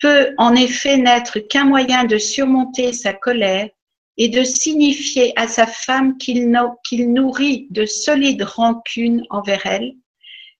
[0.00, 3.68] peut en effet n'être qu'un moyen de surmonter sa colère
[4.16, 9.94] et de signifier à sa femme qu'il nourrit de solides rancunes envers elle,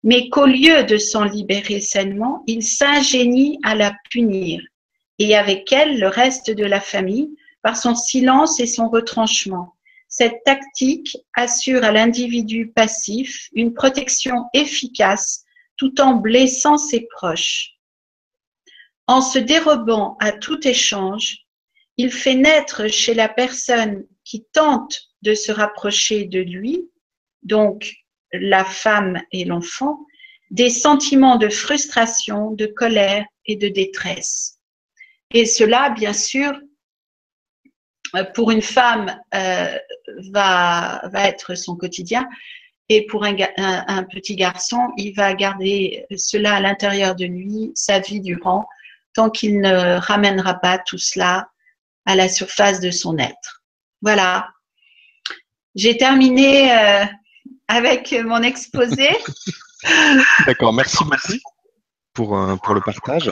[0.02, 4.62] mais qu'au lieu de s'en libérer sainement, il s'ingénie à la punir,
[5.18, 7.28] et avec elle le reste de la famille,
[7.62, 9.74] par son silence et son retranchement.
[10.08, 15.44] Cette tactique assure à l'individu passif une protection efficace
[15.76, 17.74] tout en blessant ses proches.
[19.10, 21.38] En se dérobant à tout échange,
[21.96, 26.88] il fait naître chez la personne qui tente de se rapprocher de lui,
[27.42, 27.92] donc
[28.32, 30.06] la femme et l'enfant,
[30.52, 34.60] des sentiments de frustration, de colère et de détresse.
[35.34, 36.52] Et cela, bien sûr,
[38.32, 39.76] pour une femme, euh,
[40.30, 42.28] va, être son quotidien.
[42.88, 43.34] Et pour un,
[44.04, 48.66] petit garçon, il va garder cela à l'intérieur de lui sa vie durant,
[49.28, 51.50] qu'il ne ramènera pas tout cela
[52.06, 53.62] à la surface de son être.
[54.00, 54.48] Voilà.
[55.74, 57.04] J'ai terminé euh,
[57.68, 59.10] avec mon exposé.
[60.46, 61.52] D'accord, merci beaucoup
[62.14, 63.30] pour, euh, pour le partage.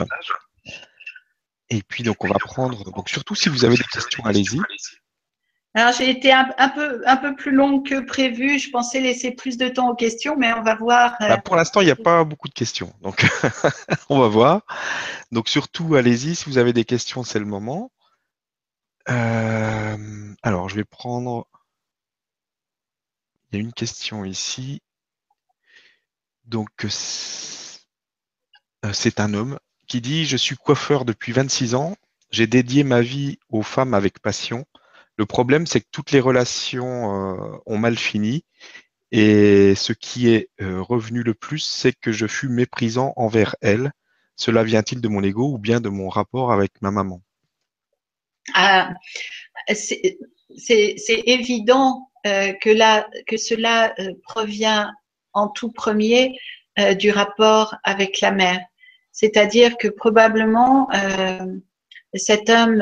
[1.69, 4.59] Et puis donc on va prendre, surtout si vous avez des questions, allez-y.
[5.75, 8.57] Alors j'ai été un, peu, un peu plus longue que prévu.
[8.57, 11.15] Je pensais laisser plus de temps aux questions, mais on va voir.
[11.21, 13.23] Euh, bah, pour l'instant, il n'y a pas beaucoup de questions, donc
[14.09, 14.63] on va voir.
[15.31, 17.91] Donc surtout, allez-y si vous avez des questions, c'est le moment.
[19.09, 21.47] Euh, alors, je vais prendre.
[23.51, 24.81] Il y a une question ici.
[26.45, 26.89] Donc, euh,
[28.93, 31.95] c'est un homme qui dit Je suis coiffeur depuis 26 ans.
[32.31, 34.65] J'ai dédié ma vie aux femmes avec passion.
[35.19, 38.45] Le problème, c'est que toutes les relations euh, ont mal fini.
[39.11, 43.91] Et ce qui est revenu le plus, c'est que je fus méprisant envers elles.
[44.37, 47.21] Cela vient-il de mon ego ou bien de mon rapport avec ma maman?
[48.53, 48.93] Ah,
[49.67, 50.17] c'est
[51.09, 54.89] évident euh, que, cela euh, provient
[55.33, 56.39] en tout premier
[56.97, 58.61] du rapport avec la mère.
[59.11, 60.87] C'est-à-dire que probablement
[62.13, 62.81] cet homme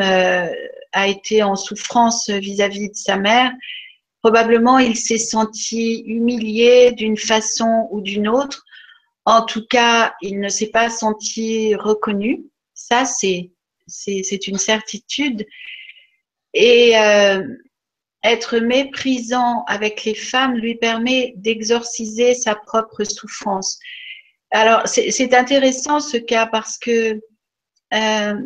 [0.94, 3.52] a été en souffrance vis-à-vis de sa mère.
[4.22, 8.64] Probablement, il s'est senti humilié d'une façon ou d'une autre.
[9.26, 12.46] En tout cas, il ne s'est pas senti reconnu.
[12.74, 15.46] Ça, c'est une certitude.
[16.54, 17.44] Et euh,
[18.24, 23.80] être méprisant avec les femmes lui permet d'exorciser sa propre souffrance.
[24.52, 27.20] Alors, c'est intéressant ce cas parce que
[27.94, 28.42] euh,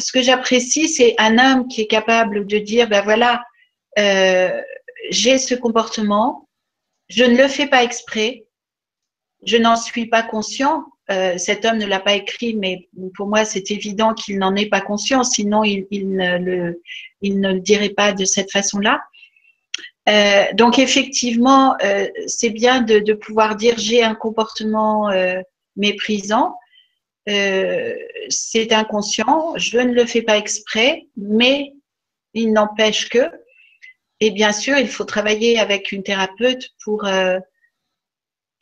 [0.00, 3.42] ce que j'apprécie, c'est un homme qui est capable de dire, ben voilà,
[3.98, 4.60] euh,
[5.10, 6.48] j'ai ce comportement,
[7.08, 8.46] je ne le fais pas exprès,
[9.44, 10.84] je n'en suis pas conscient.
[11.10, 14.68] Euh, cet homme ne l'a pas écrit, mais pour moi, c'est évident qu'il n'en est
[14.68, 19.02] pas conscient, sinon il, ne, le, dirait pas de cette façon-là.
[20.08, 21.76] Euh, donc effectivement,
[22.26, 25.10] c'est bien de, de, pouvoir dire j'ai un comportement
[25.76, 26.54] méprisant,
[27.28, 27.94] euh,
[28.28, 31.74] c'est inconscient, je ne le fais pas exprès, mais
[32.32, 33.30] il n'empêche que,
[34.20, 37.38] et bien sûr, il faut travailler avec une thérapeute pour, euh,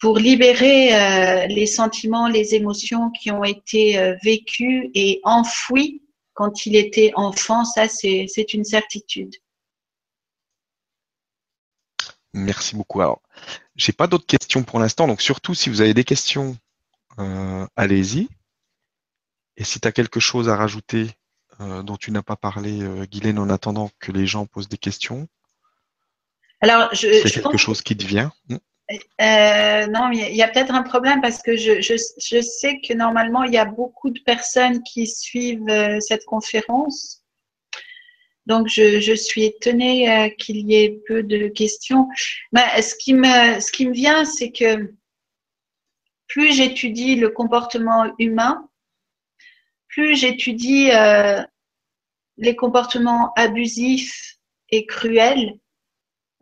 [0.00, 6.02] pour libérer euh, les sentiments, les émotions qui ont été vécus et enfouis
[6.34, 7.64] quand il était enfant.
[7.64, 9.34] Ça, c'est une certitude.
[12.32, 13.00] Merci beaucoup.
[13.00, 13.20] Alors,
[13.74, 16.56] j'ai pas d'autres questions pour l'instant, donc surtout si vous avez des questions,
[17.76, 18.28] allez-y.
[19.59, 21.11] Et si tu as quelque chose à rajouter
[21.61, 24.78] euh, dont tu n'as pas parlé, euh, Guylaine, en attendant que les gens posent des
[24.78, 25.26] questions
[26.61, 28.56] Alors, c'est quelque chose qui te vient hmm?
[29.20, 33.42] euh, non, il y a, peut-être un problème parce que je, je, sais que normalement,
[33.42, 37.22] il y a beaucoup de personnes qui suivent cette conférence.
[38.46, 42.09] Donc, je, je suis étonnée qu'il y ait peu de questions.
[42.52, 44.94] Mais ce, qui me, ce qui me vient, c'est que
[46.28, 48.68] plus j'étudie le comportement humain,
[49.99, 51.42] plus j'étudie euh,
[52.36, 54.36] les comportements abusifs
[54.70, 55.59] et cruels,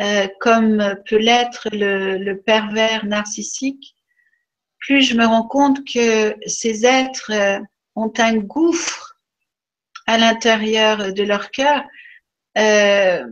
[0.02, 3.96] euh, comme peut l'être le, pervers narcissique,
[4.78, 7.58] plus je me rends compte que ces êtres euh,
[7.94, 9.16] ont un gouffre
[10.06, 11.82] à l'intérieur de leur cœur
[12.54, 13.24] et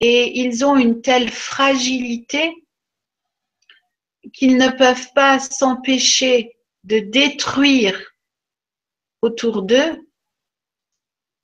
[0.00, 2.52] ils ont une telle fragilité
[4.32, 8.11] qu'ils ne peuvent pas s'empêcher de détruire
[9.22, 10.06] autour d'eux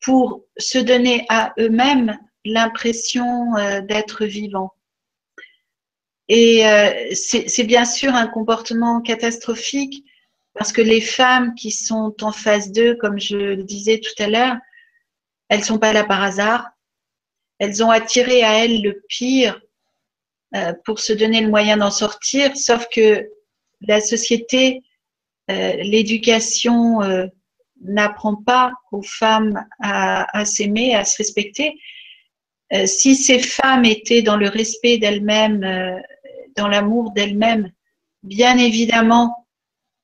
[0.00, 4.72] pour se donner à eux-mêmes l'impression euh, d'être vivants.
[6.28, 10.04] Et euh, c'est bien sûr un comportement catastrophique
[10.52, 14.28] parce que les femmes qui sont en face d'eux, comme je le disais tout à
[14.28, 14.56] l'heure,
[15.48, 16.68] elles sont pas là par hasard.
[17.58, 19.58] Elles ont attiré à elles le pire
[20.54, 23.26] euh, pour se donner le moyen d'en sortir, sauf que
[23.80, 24.82] la société,
[25.48, 27.00] l'éducation
[27.82, 31.78] n'apprend pas aux femmes à, s'aimer, à se respecter,
[32.72, 35.98] euh, si ces femmes étaient dans le respect d'elles-mêmes, euh,
[36.56, 37.70] dans l'amour d'elles-mêmes,
[38.22, 39.46] bien évidemment,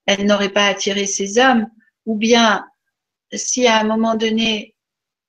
[0.06, 1.68] elles n'auraient pas attiré ces hommes,
[2.06, 2.64] ou bien
[3.32, 4.74] si à un moment donné,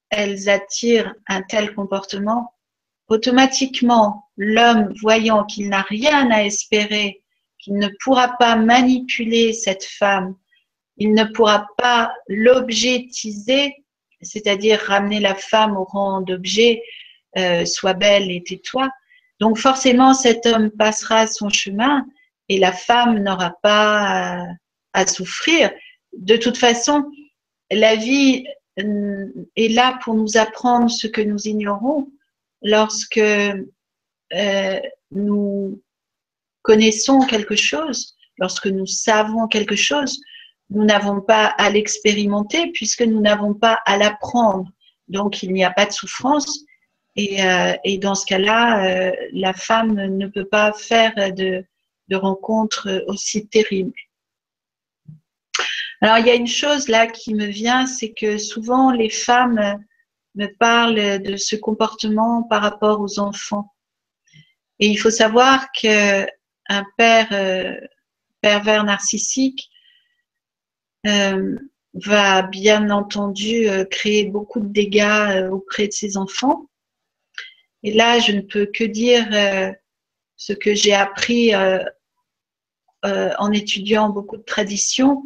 [0.10, 2.54] elles attirent un tel comportement,
[3.08, 7.24] automatiquement, l'homme, voyant qu'il n'a rien à espérer,
[7.60, 10.36] qu'il ne pourra pas manipuler cette femme,
[10.98, 13.76] il ne pourra pas l'objetiser,
[14.22, 16.82] c'est-à-dire ramener la femme au rang d'objet,
[17.38, 18.90] euh, sois belle et tais-toi.
[19.40, 22.06] Donc forcément, cet homme passera son chemin
[22.48, 24.46] et la femme n'aura pas
[24.94, 25.72] à, souffrir.
[26.14, 27.12] De toute façon,
[27.70, 28.46] la vie
[28.80, 29.28] euh,
[29.58, 32.10] est là pour nous apprendre ce que nous ignorons.
[32.62, 34.80] Lorsque euh,
[35.12, 35.82] nous
[36.62, 40.20] connaissons quelque chose, lorsque nous savons quelque chose,
[40.70, 44.70] nous n'avons pas à l'expérimenter puisque nous n'avons pas à l'apprendre.
[45.08, 46.66] Donc il n'y a pas de souffrance.
[47.16, 51.64] Et, euh, et dans ce cas-là, euh, la femme ne peut pas faire de,
[52.10, 53.94] de rencontres aussi terribles.
[56.02, 59.80] Alors il y a une chose là qui me vient, c'est que souvent les femmes
[60.36, 63.74] me parlent de ce comportement par rapport aux enfants.
[64.80, 66.26] Et il faut savoir qu'un
[66.98, 67.80] père euh,
[68.42, 69.70] pervers narcissique
[71.06, 71.56] euh,
[71.94, 76.68] va bien entendu euh, créer beaucoup de dégâts euh, auprès de ses enfants.
[77.84, 79.28] Et là, je ne peux que dire
[80.38, 81.54] ce que j'ai appris
[83.04, 85.22] en étudiant beaucoup de traditions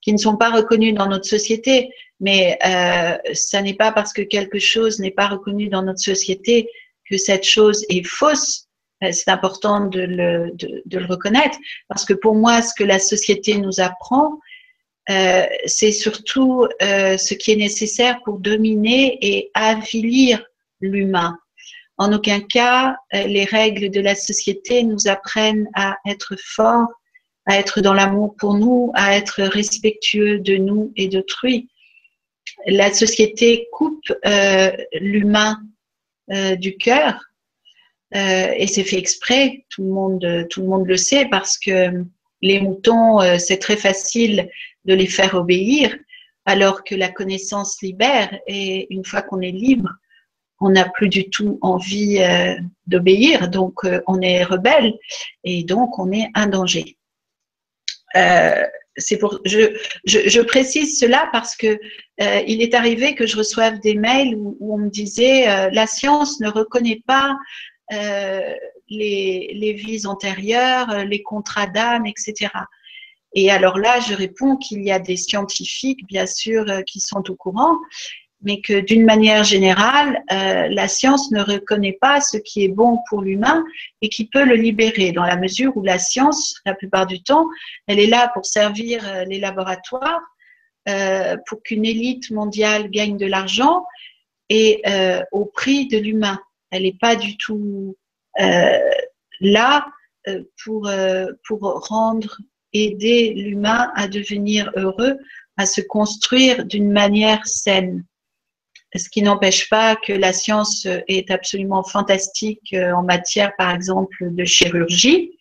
[0.00, 1.90] qui ne sont pas reconnues dans notre société.
[2.18, 2.58] Mais
[3.32, 6.68] ça n'est pas parce que quelque chose n'est pas reconnu dans notre société
[7.08, 8.66] que cette chose est fausse.
[9.00, 14.40] c'est important de le, reconnaître, parce que pour moi, ce que la société nous apprend,
[15.08, 20.42] c'est surtout ce qui est nécessaire pour dominer et avilir
[20.80, 21.38] l'humain.
[21.98, 26.88] En aucun cas, les règles de la société nous apprennent à être forts,
[27.46, 31.68] à être dans l'amour pour nous, à être respectueux de nous et d'autrui.
[32.66, 35.60] La société coupe euh, l'humain
[36.30, 37.20] euh, du cœur
[38.14, 39.64] euh, et c'est fait exprès.
[39.70, 42.04] Tout le monde, tout le monde le sait parce que
[42.44, 44.48] les moutons, c'est très facile
[44.84, 45.96] de les faire obéir,
[46.44, 49.90] alors que la connaissance libère et une fois qu'on est libre,
[50.60, 52.20] on n'a plus du tout envie
[52.86, 54.94] d'obéir, donc on est rebelle
[55.42, 56.96] et donc on est un danger.
[58.16, 58.62] Euh,
[59.18, 61.66] pour, je, je, précise cela parce que
[62.22, 65.88] euh, il est arrivé que je reçoive des mails où, on me disait euh, la
[65.88, 67.36] science ne reconnaît pas
[68.96, 72.50] les, vies antérieures, les contrats d'âme, etc.
[73.34, 77.34] Et alors là, je réponds qu'il y a des scientifiques, bien sûr, qui sont au
[77.34, 77.78] courant,
[78.44, 82.98] mais que d'une manière générale, euh, la science ne reconnaît pas ce qui est bon
[83.08, 83.64] pour l'humain
[84.02, 87.48] et qui peut le libérer, dans la mesure où la science, la plupart du temps,
[87.86, 90.20] elle est là pour servir euh, les laboratoires,
[90.88, 93.84] euh, pour qu'une élite mondiale gagne de l'argent
[94.50, 94.82] et
[95.32, 96.38] au prix de l'humain.
[96.70, 97.96] Elle n'est pas du tout
[99.40, 99.86] là
[100.64, 100.90] pour,
[101.46, 102.38] pour rendre,
[102.72, 105.18] aider l'humain à devenir heureux,
[105.56, 108.04] à se construire d'une manière saine
[108.98, 114.16] ce qui n'empêche pas que la science est absolument fantastique euh, en matière, par exemple,
[114.30, 115.32] de chirurgie.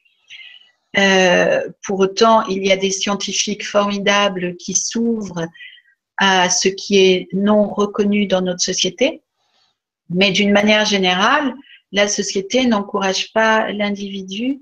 [0.97, 5.47] Euh, pour autant, il y a des scientifiques formidables qui s'ouvrent
[6.17, 9.21] à ce qui est non reconnu dans notre société.
[10.09, 11.53] Mais d'une manière générale,
[11.93, 14.59] la société n'encourage pas l'individu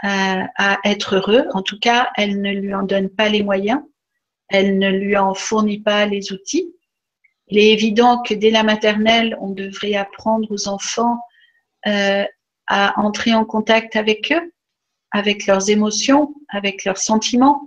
[0.00, 1.44] à, euh, à être heureux.
[1.52, 3.82] En tout cas, elle ne lui en donne pas les moyens.
[4.48, 6.72] Elle ne lui en fournit pas les outils.
[7.48, 11.18] Il est évident que dès la maternelle, on devrait apprendre aux enfants
[11.86, 12.24] euh,
[12.68, 14.52] à entrer en contact avec eux,
[15.10, 17.66] avec leurs émotions, avec leurs sentiments,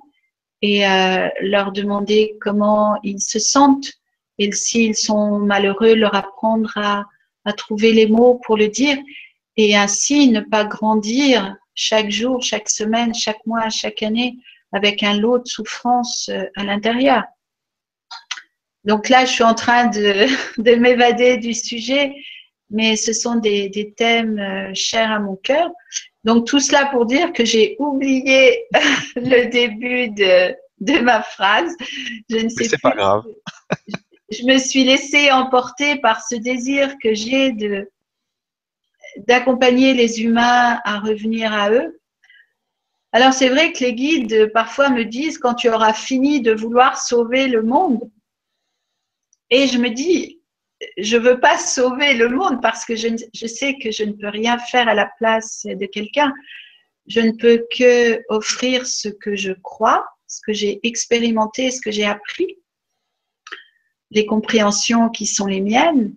[0.62, 3.91] et euh, leur demander comment ils se sentent.
[4.38, 7.04] Et s'ils sont malheureux, leur apprendre à,
[7.46, 8.98] à trouver les mots pour le dire,
[9.58, 14.38] et ainsi ne pas grandir chaque jour, chaque semaine, chaque mois, chaque année
[14.72, 17.24] avec un lot de souffrance euh, à l'intérieur.
[18.84, 20.28] Donc là, je suis en train de,
[20.80, 22.14] m'évader du sujet,
[22.70, 25.70] mais ce sont des, thèmes euh, chers à mon cœur.
[26.24, 28.66] Donc tout cela pour dire que j'ai oublié
[29.16, 31.74] le début de, ma phrase.
[32.30, 33.24] Je ne sais C'est pas grave.
[34.30, 37.54] je me suis laissée emporter par ce désir que j'ai
[39.28, 42.00] d'accompagner les humains à revenir à eux.
[43.12, 47.02] Alors c'est vrai que les guides parfois me disent quand tu auras fini de vouloir
[47.02, 48.10] sauver le monde,
[49.50, 50.42] et je me dis,
[50.98, 54.28] je veux pas sauver le monde parce que je, je, sais que je ne peux
[54.28, 56.34] rien faire à la place de quelqu'un.
[57.08, 61.92] Je ne peux que offrir ce que je crois, ce que j'ai expérimenté, ce que
[61.92, 62.58] j'ai appris,
[64.16, 66.16] les compréhensions qui sont les miennes.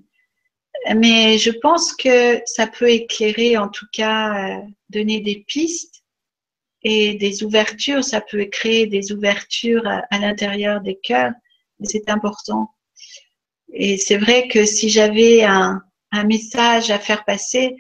[0.97, 6.03] Mais je pense que ça peut éclairer, en tout cas, euh, donner des pistes
[6.83, 8.05] et des ouvertures.
[8.05, 11.33] Ça peut créer des ouvertures à, l'intérieur des cœurs.
[11.83, 12.71] C'est important.
[13.73, 15.83] Et c'est vrai que si j'avais un,
[16.25, 17.77] message à faire passer,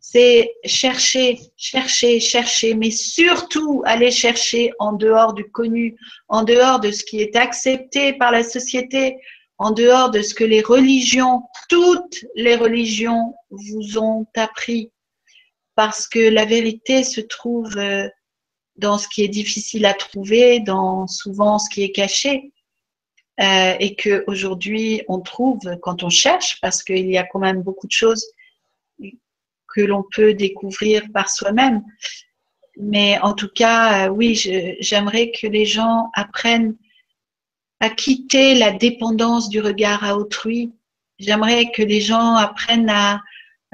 [0.00, 5.96] c'est chercher, chercher, chercher, mais surtout aller chercher en dehors du connu,
[6.28, 9.16] en dehors de ce qui est accepté par la société,
[9.58, 14.90] en dehors de ce que les religions, toutes les religions vous ont appris.
[15.74, 18.08] Parce que la vérité se trouve euh,
[18.76, 22.52] dans ce qui est difficile à trouver, dans souvent ce qui est caché
[23.40, 27.62] euh, et que aujourd'hui on trouve quand on cherche, parce qu'il y a quand même
[27.62, 28.24] beaucoup de choses
[29.74, 31.82] que l'on peut découvrir par soi-même.
[32.76, 34.34] Mais en tout cas, euh, oui,
[34.80, 36.76] j'aimerais que les gens apprennent
[37.84, 40.72] à quitter la dépendance du regard à autrui.
[41.18, 43.20] J'aimerais que les gens apprennent à,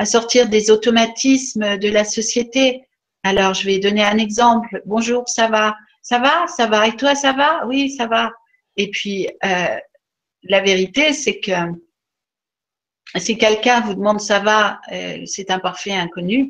[0.04, 2.82] sortir des automatismes de la société.
[3.22, 4.82] Alors, je vais donner un exemple.
[4.84, 5.76] Bonjour, ça va?
[6.02, 6.48] Ça va?
[6.48, 6.88] Ça va?
[6.88, 7.66] Et toi, ça va?
[7.66, 8.32] Oui, ça va.
[8.76, 9.76] Et puis, euh,
[10.42, 11.52] la vérité, c'est que
[13.14, 16.48] si quelqu'un vous demande ça va, euh, c'est un parfait inconnu,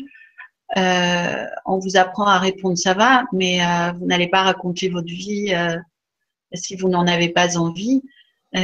[0.78, 3.58] euh, on vous apprend à répondre ça va, mais
[3.98, 5.52] vous n'allez pas raconter votre vie
[6.54, 8.02] si vous n'en avez pas envie.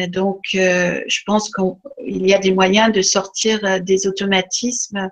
[0.08, 5.10] donc, je pense qu'il y a des moyens de sortir des automatismes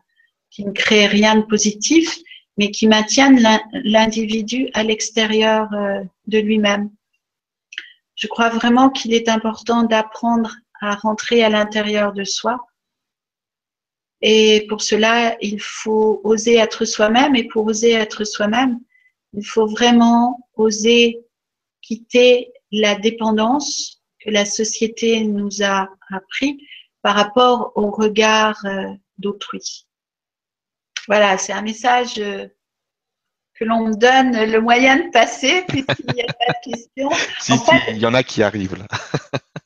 [0.55, 2.17] qui ne créent rien de positif,
[2.57, 3.45] mais qui maintiennent
[3.83, 6.91] l'individu à l'extérieur euh, de lui-même.
[8.15, 12.59] Je crois vraiment qu'il est important d'apprendre à rentrer à l'intérieur de soi.
[14.21, 17.35] Et pour cela, il faut oser être soi-même.
[17.35, 18.79] Et pour oser être soi-même,
[19.33, 21.19] il faut vraiment oser
[21.83, 26.59] quitter la dépendance que la société nous a appris
[27.03, 29.87] par rapport au regard euh, d'autrui.
[31.07, 32.49] Voilà, c'est un message euh,
[33.55, 37.11] que l'on me donne le moyen de passer, puisqu'il n'y a pas de questions.
[37.41, 37.53] si,
[37.91, 38.87] il y en a qui arrivent là.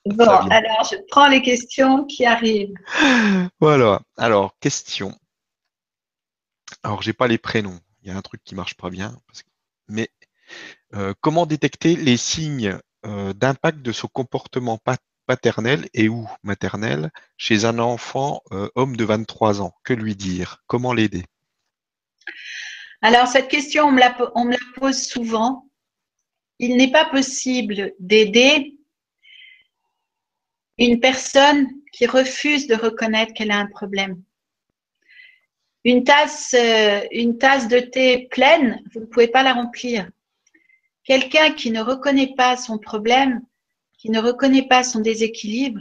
[0.04, 2.74] bon, alors je prends les questions qui arrivent.
[3.61, 5.16] Voilà, alors, question.
[6.82, 7.80] Alors, j'ai pas les prénoms.
[8.02, 9.16] Il y a un truc qui marche pas bien.
[9.88, 10.11] Mais
[10.94, 14.78] euh, comment détecter les signes euh, d'impact de son comportement
[15.26, 20.62] paternel et ou maternel chez un enfant euh, homme de 23 ans Que lui dire?
[20.66, 21.24] Comment l'aider?
[23.03, 25.68] Alors, cette question, on me, la, on me la pose souvent.
[26.59, 28.76] Il n'est pas possible d'aider
[30.78, 34.20] une personne qui refuse de reconnaître qu'elle a un problème.
[35.84, 36.55] Une tasse,
[37.12, 40.11] une tasse de thé pleine, vous ne pouvez pas la remplir.
[41.09, 43.40] Quelqu'un qui ne reconnaît pas son problème,
[43.96, 45.80] qui ne reconnaît pas son déséquilibre,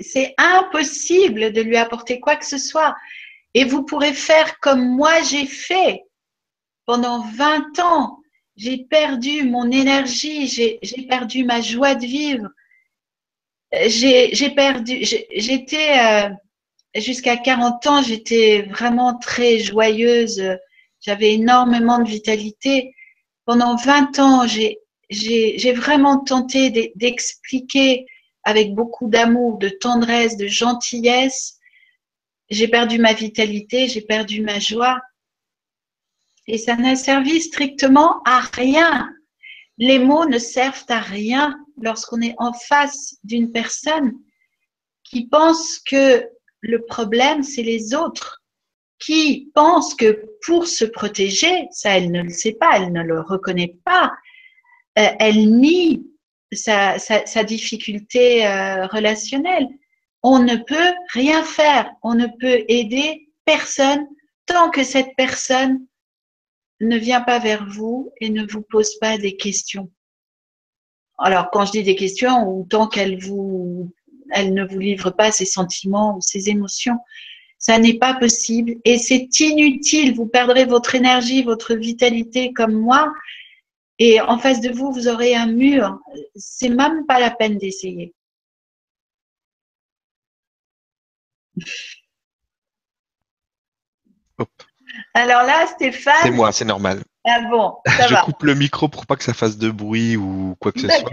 [0.00, 2.96] c'est impossible de lui apporter quoi que ce soit.
[3.54, 6.02] Et vous pourrez faire comme moi j'ai fait
[6.84, 8.18] pendant 20 ans.
[8.56, 12.48] J'ai perdu mon énergie, j'ai perdu ma joie de vivre.
[13.86, 16.28] J'ai perdu, j'étais euh,
[16.96, 20.42] jusqu'à 40 ans, j'étais vraiment très joyeuse.
[21.00, 22.96] J'avais énormément de vitalité
[23.44, 28.06] pendant 20 ans, j'ai vraiment tenté d'expliquer
[28.44, 31.58] avec beaucoup d'amour, de tendresse, de gentillesse.
[32.50, 35.00] J'ai perdu ma vitalité, j'ai perdu ma joie.
[36.48, 39.08] Et ça n'a servi strictement à rien.
[39.78, 44.12] Les mots ne servent à rien lorsqu'on est en face d'une personne
[45.04, 46.26] qui pense que
[46.60, 48.41] le problème, c'est les autres
[49.04, 53.20] qui pense que pour se protéger, ça elle ne le sait pas, elle ne le
[53.20, 54.12] reconnaît pas,
[54.98, 56.06] euh, elle nie
[56.52, 56.98] sa,
[57.44, 59.66] difficulté euh, relationnelle.
[60.22, 64.06] On ne peut rien faire, on ne peut aider personne
[64.46, 65.84] tant que cette personne
[66.80, 69.90] ne vient pas vers vous et ne vous pose pas des questions.
[71.18, 73.92] Alors, quand je dis des questions, ou tant qu'elle vous,
[74.32, 76.98] elle ne vous livre pas ses sentiments ou ses émotions,
[77.62, 80.16] ça n'est pas possible et c'est inutile.
[80.16, 83.12] Vous perdrez votre énergie, votre vitalité comme moi.
[84.00, 85.96] Et en face de vous, vous aurez un mur.
[86.34, 88.14] C'est même pas la peine d'essayer.
[95.14, 96.14] Alors là, Stéphane.
[96.20, 97.04] C'est moi, c'est normal.
[97.24, 100.72] Ah bon, je coupe le micro pour pas que ça fasse de bruit ou quoi
[100.72, 101.12] que ce soit.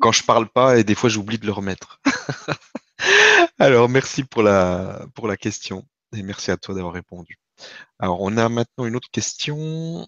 [0.00, 2.00] Quand je parle pas, et des fois j'oublie de le remettre.
[3.58, 5.06] Alors, merci pour la,
[5.38, 7.38] question et merci à toi d'avoir répondu.
[7.98, 10.06] Alors, on a maintenant une autre question.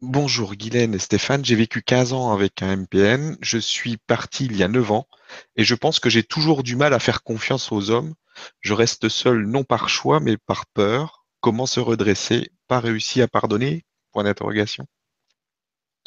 [0.00, 4.56] Bonjour Guylaine et Stéphane, j'ai vécu 15 ans avec un MPN, je suis parti il
[4.56, 5.08] y a 9 ans
[5.56, 8.14] et je pense que j'ai toujours du mal à faire confiance aux hommes.
[8.60, 11.26] Je reste seul non par choix mais par peur.
[11.40, 12.52] Comment se redresser?
[12.68, 13.84] Pas réussi à pardonner?
[14.12, 14.86] Point d'interrogation.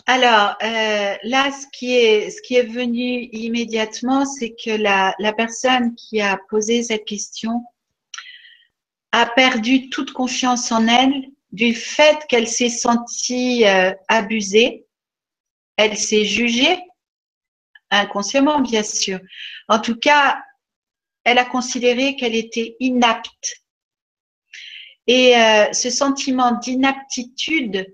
[0.08, 5.34] Alors euh, là, ce qui, est, ce qui est venu immédiatement, c'est que la, la,
[5.34, 7.64] personne qui a posé cette question
[9.12, 14.86] a perdu toute confiance en elle du fait qu'elle s'est sentie euh, abusée,
[15.78, 16.80] elle s'est jugée,
[17.89, 19.20] inconsciemment bien sûr.
[19.68, 20.41] En tout cas,
[21.24, 23.64] elle a considéré qu'elle était inapte.
[25.08, 27.86] Et euh, ce sentiment d'inaptitude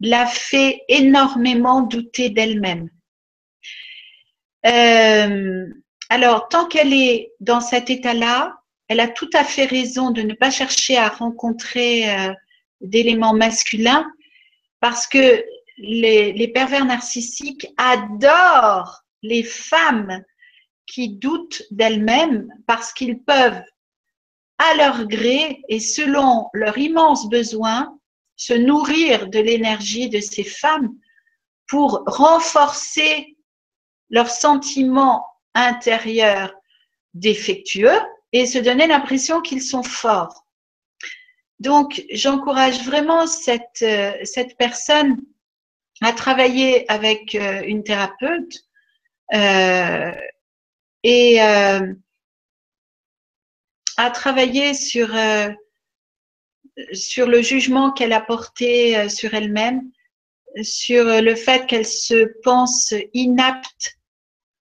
[0.00, 2.90] l'a fait énormément douter d'elle-même.
[4.66, 5.66] Euh,
[6.08, 8.56] alors, tant qu'elle est dans cet état-là,
[8.88, 12.32] elle a tout à fait raison de ne pas chercher à rencontrer euh,
[12.80, 14.06] d'éléments masculins
[14.80, 15.44] parce que
[15.78, 20.22] les, pervers narcissiques adorent les femmes
[20.86, 23.62] qui doutent d'elles-mêmes parce qu'ils peuvent,
[24.58, 27.98] à leur gré et selon leurs immenses besoins,
[28.36, 30.94] se nourrir de l'énergie de ces femmes
[31.66, 33.36] pour renforcer
[34.10, 36.54] leurs sentiments intérieurs
[37.14, 37.98] défectueux
[38.32, 40.46] et se donner l'impression qu'ils sont forts.
[41.58, 45.16] Donc, j'encourage vraiment cette, euh, cette personne
[46.02, 48.52] à travailler avec euh, une thérapeute
[49.32, 50.12] euh,
[51.02, 51.80] et à
[54.12, 55.08] travailler sur,
[56.92, 59.90] sur le jugement qu'elle a porté sur elle-même,
[60.62, 63.98] sur le fait qu'elle se pense inapte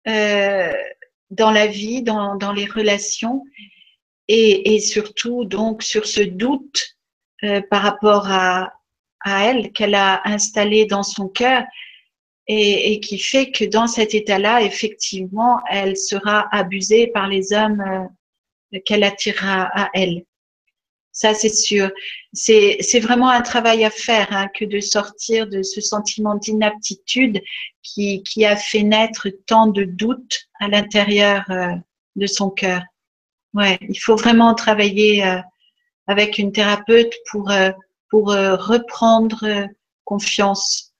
[0.05, 3.43] dans la vie, dans, dans les relations,
[4.29, 6.97] et, et, surtout donc sur ce doute
[7.71, 8.73] par rapport à,
[9.27, 11.65] à elle qu'elle a installé dans son cœur
[12.47, 17.81] et, qui fait que dans cet état-là, effectivement, elle sera abusée par les hommes
[18.73, 20.25] euh, qu'elle attirera à elle.
[21.17, 21.91] Ça, c'est sûr.
[22.35, 27.43] C'est, vraiment un travail à faire hein, que de sortir de ce sentiment d'inaptitude
[27.83, 31.73] qui, qui a fait naître tant de doutes à l'intérieur euh,
[32.17, 32.83] de son cœur.
[33.55, 35.39] Ouais, il faut vraiment travailler euh,
[36.07, 37.51] avec une thérapeute pour
[38.09, 39.67] pour euh, reprendre euh,
[40.05, 40.93] confiance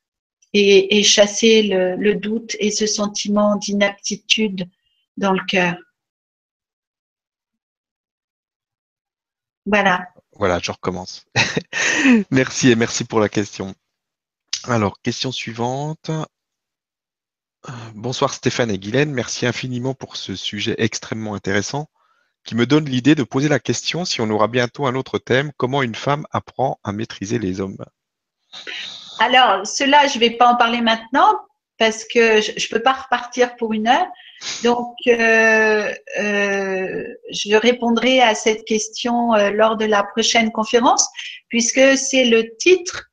[0.53, 4.67] et, chasser le, doute et ce sentiment d'inaptitude
[5.19, 5.77] dans le cœur.
[9.67, 10.09] Voilà.
[10.33, 11.27] Voilà, je recommence.
[12.31, 13.75] merci et merci pour la question.
[14.65, 16.11] Alors, question suivante.
[17.95, 21.89] Bonsoir Stéphane et Guylaine, merci infiniment pour ce sujet extrêmement intéressant
[22.47, 25.51] qui me donne l'idée de poser la question si on aura bientôt un autre thème,
[25.57, 27.85] comment une femme apprend à maîtriser les hommes
[29.19, 31.41] Alors, cela, je ne vais pas en parler maintenant
[31.77, 34.07] parce que je ne peux pas repartir pour une heure.
[34.63, 41.09] Donc, euh, euh, je répondrai à cette question euh, lors de la prochaine conférence,
[41.49, 43.11] puisque c'est le titre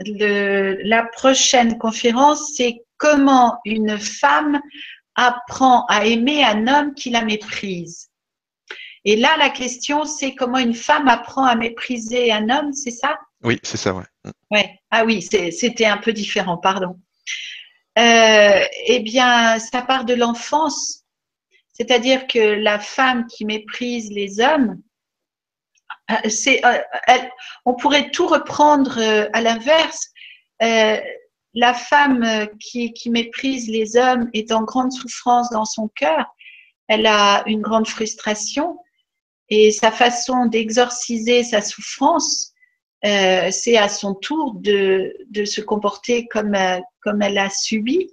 [0.00, 4.60] de la prochaine conférence, c'est comment une femme
[5.14, 8.10] apprend à aimer un homme qui la méprise.
[9.04, 13.16] Et là, la question, c'est comment une femme apprend à mépriser un homme, c'est ça?
[13.44, 14.04] Oui, c'est ça, ouais.
[14.50, 14.80] ouais.
[14.90, 16.98] Ah oui, c'était un peu différent, pardon.
[17.98, 21.04] Euh, eh bien, ça part de l'enfance.
[21.72, 24.80] C'est-à-dire que la femme qui méprise les hommes,
[26.10, 26.78] euh, c'est, euh,
[27.64, 28.98] on pourrait tout reprendre
[29.32, 30.10] à l'inverse
[31.56, 36.26] la femme euh, qui, méprise les hommes est en grande souffrance dans son cœur.
[36.86, 38.78] Elle a une grande frustration
[39.48, 42.52] et sa façon d'exorciser sa souffrance,
[43.06, 48.08] euh, c'est à son tour de, se comporter comme, euh, comme elle a subi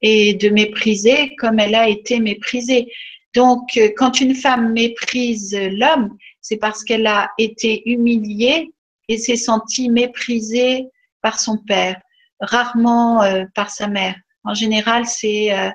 [0.00, 2.92] et de mépriser comme elle a été méprisée.
[3.34, 8.72] Donc, quand une femme méprise l'homme, c'est parce qu'elle a été humiliée
[9.08, 10.88] et s'est sentie méprisée
[11.22, 12.00] par son père
[12.42, 14.16] rarement euh, par sa mère.
[14.44, 15.70] En général, c'est euh,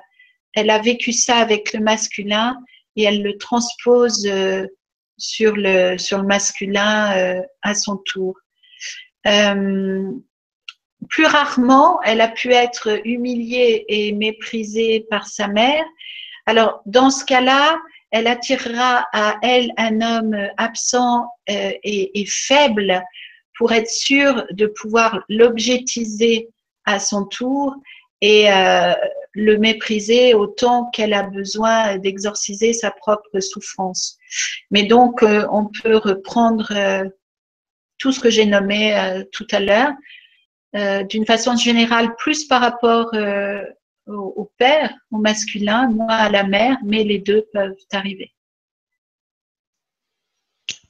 [0.54, 2.56] elle a vécu ça avec le masculin
[2.96, 4.66] et elle le transpose euh,
[5.16, 8.38] sur le sur le masculin à son tour.
[11.08, 15.84] Plus rarement, elle a pu être humiliée et méprisée par sa mère.
[16.46, 17.78] Alors, dans ce cas-là,
[18.10, 23.02] elle attirera à elle un homme absent et, et, faible
[23.58, 26.48] pour être sûre de pouvoir l'objectiver
[26.86, 27.74] à son tour
[28.20, 28.94] et euh,
[29.32, 34.16] le mépriser autant qu'elle a besoin d'exorciser sa propre souffrance.
[34.70, 37.04] Mais donc, euh, on peut reprendre euh,
[37.98, 39.92] tout ce que j'ai nommé tout à l'heure,
[41.08, 43.10] d'une façon générale, plus par rapport
[44.06, 48.32] au, au, père, au masculin, moins à la mère, mais les deux peuvent arriver.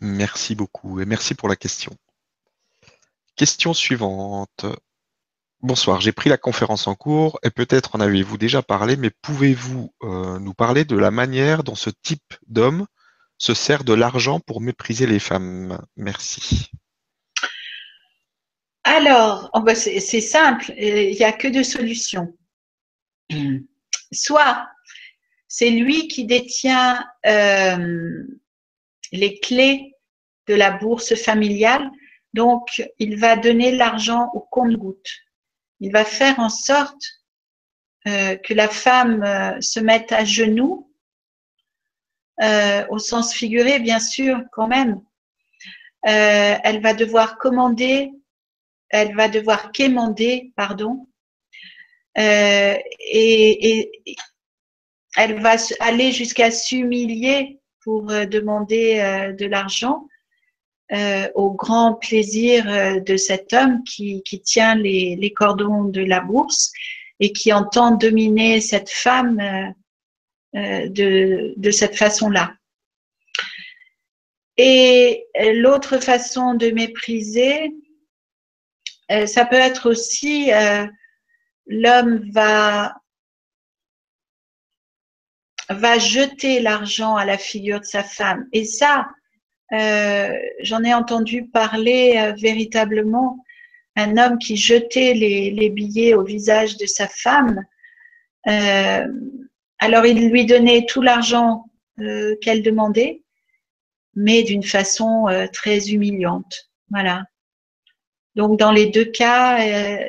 [0.00, 1.92] Merci beaucoup et merci pour la question.
[3.36, 4.66] Question suivante.
[5.60, 9.92] Bonsoir, j'ai pris la conférence en cours et peut-être en avez-vous déjà parlé, mais pouvez-vous
[10.04, 12.86] euh, nous parler de la manière dont ce type d'homme
[13.38, 15.84] se sert de l'argent pour mépriser les femmes?
[15.96, 16.70] Merci.
[18.98, 22.34] Alors, oh, bah, c'est simple, il n'y a que deux solutions.
[24.12, 24.66] Soit
[25.46, 28.24] c'est lui qui détient euh,
[29.12, 29.94] les clés
[30.46, 31.90] de la bourse familiale,
[32.34, 35.08] donc il va donner l'argent au compte-goutte
[35.80, 37.02] il va faire en sorte
[38.06, 40.92] euh, que la femme euh, se mette à genoux,
[42.42, 45.00] euh, au sens figuré bien sûr quand même.
[46.02, 48.12] elle va devoir commander,
[48.90, 51.06] elle va devoir quémander, pardon,
[52.16, 53.90] et, et,
[55.16, 60.08] elle va aller jusqu'à s'humilier pour demander de l'argent
[60.90, 66.72] euh, au grand plaisir euh, de cet homme qui, tient les, cordons de la bourse
[67.20, 69.38] et qui entend dominer cette femme
[70.56, 72.54] euh, de cette façon-là.
[74.56, 77.70] Et l'autre façon de mépriser,
[79.26, 80.50] ça peut être aussi
[81.66, 82.94] l'homme va
[85.68, 88.46] va jeter l'argent à la figure de sa femme.
[88.52, 89.06] Et ça,
[89.72, 93.44] euh, j'en ai entendu parler euh, véritablement.
[93.96, 97.64] Un homme qui jetait les, billets au visage de sa femme.
[98.46, 99.06] Euh,
[99.80, 101.64] alors il lui donnait tout l'argent
[102.40, 103.24] qu'elle demandait,
[104.14, 106.70] mais d'une façon très humiliante.
[106.90, 107.24] Voilà.
[108.38, 109.58] Donc dans les deux cas,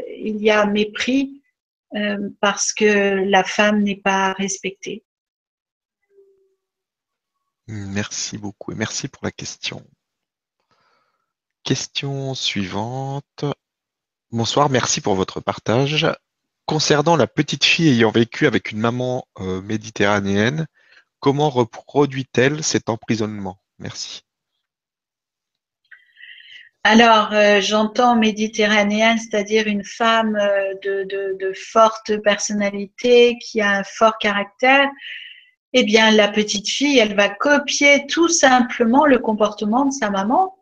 [0.08, 1.42] il y a mépris
[2.40, 5.04] parce que la femme n'est pas respectée.
[7.68, 9.84] Merci beaucoup et merci pour la question.
[11.64, 13.46] Question suivante.
[14.32, 16.08] Bonsoir, merci pour votre partage.
[16.68, 20.68] Concernant la petite fille ayant vécu avec une maman euh, méditerranéenne,
[21.20, 23.60] comment reproduit-elle cet emprisonnement?
[23.80, 24.22] Merci.
[26.84, 34.18] Alors, euh, j'entends méditerranéenne, c'est-à-dire une femme euh, de, forte personnalité, qui a un fort
[34.18, 34.88] caractère
[35.74, 40.58] eh bien, la petite fille, elle va copier tout simplement le comportement de sa maman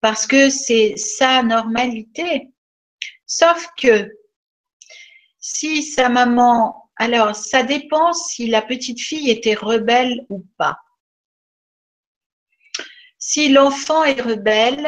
[0.00, 2.50] parce que c'est sa normalité.
[3.26, 4.10] Sauf que
[5.38, 10.78] si sa maman, alors ça dépend si la petite fille était rebelle ou pas.
[13.18, 14.86] Si l'enfant est rebelle,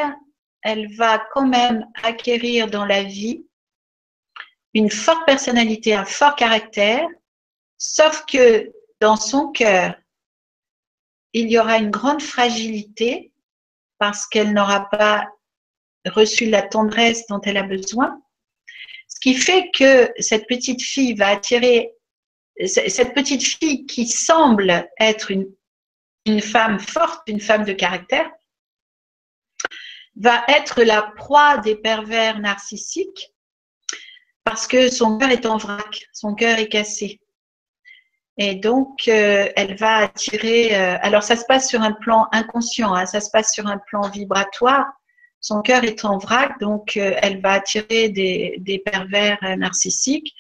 [0.67, 3.47] elle va quand même acquérir dans la vie
[4.75, 7.07] une forte personnalité, un fort caractère,
[7.79, 9.95] sauf que dans son cœur,
[11.33, 13.33] il y aura une grande fragilité
[13.99, 15.29] parce qu'elle n'aura pas
[16.05, 18.21] reçu la tendresse dont elle a besoin.
[19.07, 21.93] Ce qui fait que cette petite fille va attirer,
[22.67, 25.47] cette petite fille qui semble être une,
[26.25, 28.29] une femme forte, une femme de caractère,
[30.21, 33.33] va être la proie des pervers narcissiques
[34.45, 37.21] parce que son cœur est en vrac, son cœur est cassé.
[38.39, 40.77] Et donc, euh, elle va attirer.
[40.77, 43.79] Euh, alors, ça se passe sur un plan inconscient, hein, ça se passe sur un
[43.79, 44.87] plan vibratoire.
[45.41, 50.35] Son cœur est en vrac, donc euh, elle va attirer des, pervers narcissiques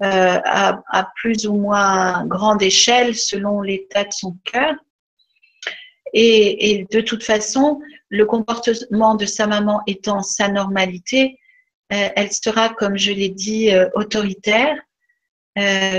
[0.00, 4.74] à, plus ou moins grande échelle selon l'état de son cœur.
[6.12, 7.80] Et, de toute façon,
[8.14, 11.38] le comportement de sa maman étant sa normalité,
[11.90, 14.76] elle sera, comme je l'ai dit, autoritaire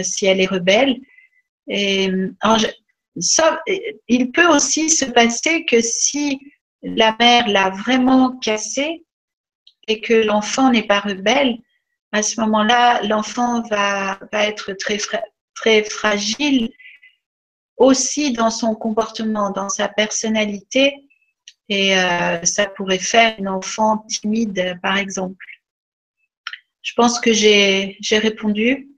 [0.04, 0.98] si elle est rebelle
[1.68, 2.10] et,
[3.18, 3.62] ça,
[4.08, 6.40] il peut aussi se passer que si
[6.84, 9.06] la mère l'a vraiment cassé
[9.88, 11.58] et que l'enfant n'est pas rebelle,
[12.12, 14.98] à ce moment-là, l'enfant va, va, être très,
[15.54, 16.72] très fragile
[17.78, 20.96] aussi dans son comportement, dans sa personnalité.
[21.70, 25.44] Et euh, ça pourrait faire un enfant timide, par exemple.
[26.82, 28.90] Je pense que j'ai répondu.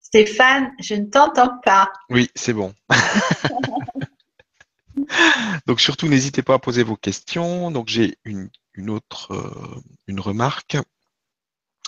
[0.00, 1.90] Stéphane, je ne t'entends pas.
[2.08, 2.72] Oui, c'est bon.
[5.66, 7.72] Donc surtout, n'hésitez pas à poser vos questions.
[7.72, 8.48] Donc j'ai une,
[8.88, 10.76] autre euh, une remarque.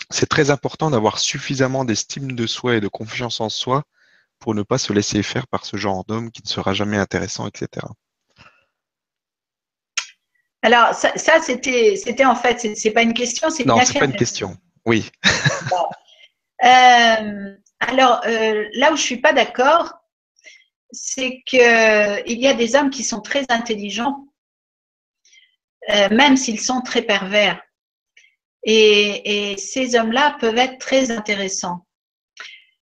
[0.09, 3.85] C'est très important d'avoir suffisamment d'estime de soi et de confiance en soi
[4.39, 7.47] pour ne pas se laisser faire par ce genre d'homme qui ne sera jamais intéressant,
[7.47, 7.85] etc.
[10.61, 14.05] Alors ça, c'était, c'était en fait, c'est, pas une question, c'est une Non, c'est pas
[14.05, 14.57] une question.
[14.85, 15.09] Oui.
[16.63, 19.93] Euh, alors, euh, là où je suis pas d'accord,
[20.91, 24.25] c'est qu'il y a des hommes qui sont très intelligents,
[25.89, 27.61] euh, même s'ils sont très pervers.
[28.63, 31.86] Et, ces hommes-là peuvent être très intéressants.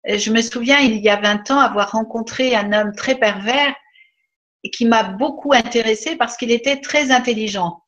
[0.09, 3.75] Euh, je me souviens, il y a 20 ans, avoir rencontré un homme très pervers
[4.63, 7.83] et qui m'a beaucoup intéressée parce qu'il était très intelligent.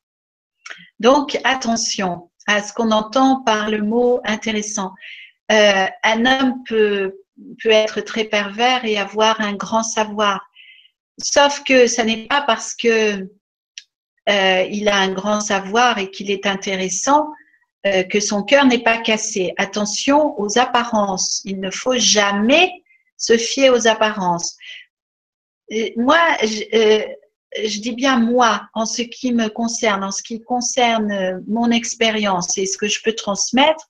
[1.00, 4.92] Donc, attention à ce qu'on entend par le mot intéressant.
[5.50, 7.14] Euh, un homme peut,
[7.64, 10.40] être très pervers et avoir un grand savoir.
[11.18, 13.28] Sauf que ce n'est pas parce que
[14.28, 17.28] euh, il a un grand savoir et qu'il est intéressant
[17.86, 19.52] euh, que son cœur n'est pas cassé.
[19.56, 21.42] Attention aux apparences.
[21.44, 22.70] Il ne faut jamais
[23.16, 24.56] se fier aux apparences.
[25.96, 27.04] moi, je,
[27.64, 32.58] je, dis bien moi, en ce qui me concerne, en ce qui concerne mon expérience
[32.58, 33.88] et ce que je peux transmettre,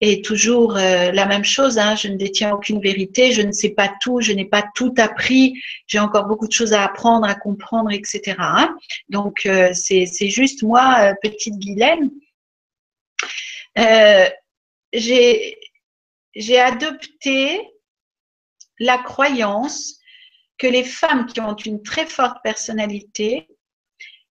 [0.00, 1.78] et toujours euh, la même chose.
[1.78, 4.94] Hein, je ne détiens aucune vérité, je ne sais pas tout, je n'ai pas tout
[4.98, 5.54] appris,
[5.86, 8.36] j'ai encore beaucoup de choses à apprendre, à comprendre, etc.
[8.38, 8.74] Hein.
[9.08, 12.10] Donc euh, c'est juste moi, euh, petite Guylaine.
[14.92, 17.60] J'ai adopté
[18.78, 19.98] la croyance
[20.58, 23.48] que les femmes qui ont une très forte personnalité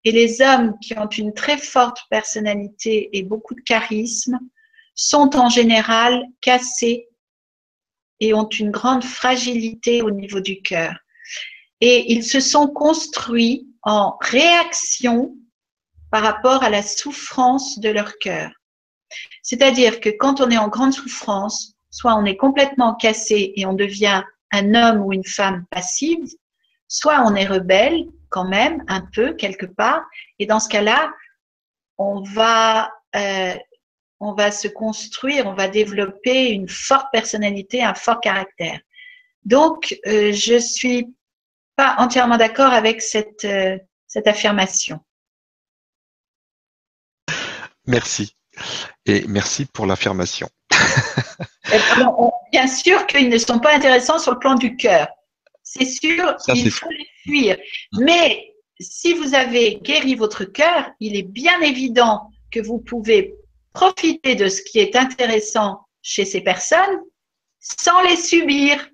[0.03, 4.39] et les hommes qui ont une très forte personnalité et beaucoup de charisme
[4.95, 7.07] sont en général cassés
[8.19, 10.95] et ont une grande fragilité au niveau du cœur.
[11.81, 15.35] Et ils se sont construits en réaction
[16.11, 18.51] par rapport à la souffrance de leur cœur.
[19.41, 23.73] C'est-à-dire que quand on est en grande souffrance, soit on est complètement cassé et on
[23.73, 26.25] devient un homme ou une femme passive,
[26.87, 30.03] soit on est rebelle quand même un peu quelque part,
[30.39, 31.11] et dans ce cas-là,
[31.97, 33.55] on va euh,
[34.19, 38.79] se construire, on va développer une forte personnalité, un fort caractère.
[39.43, 41.07] Donc, euh, je suis
[41.75, 43.77] pas entièrement d'accord avec cette, euh,
[44.07, 44.99] cette affirmation.
[47.85, 48.35] Merci.
[49.05, 50.49] Et merci pour l'affirmation.
[52.51, 55.07] bien sûr qu'ils ne sont pas intéressants sur le plan du cœur.
[55.63, 57.57] C'est sûr, il faut les fuir.
[57.99, 63.33] Mais si vous avez guéri votre cœur, il est bien évident que vous pouvez
[63.73, 67.01] profiter de ce qui est intéressant chez ces personnes
[67.59, 68.89] sans les subir.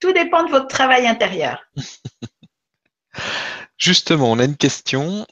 [0.00, 1.62] Tout dépend de votre travail intérieur.
[3.76, 5.26] Justement, on a une question.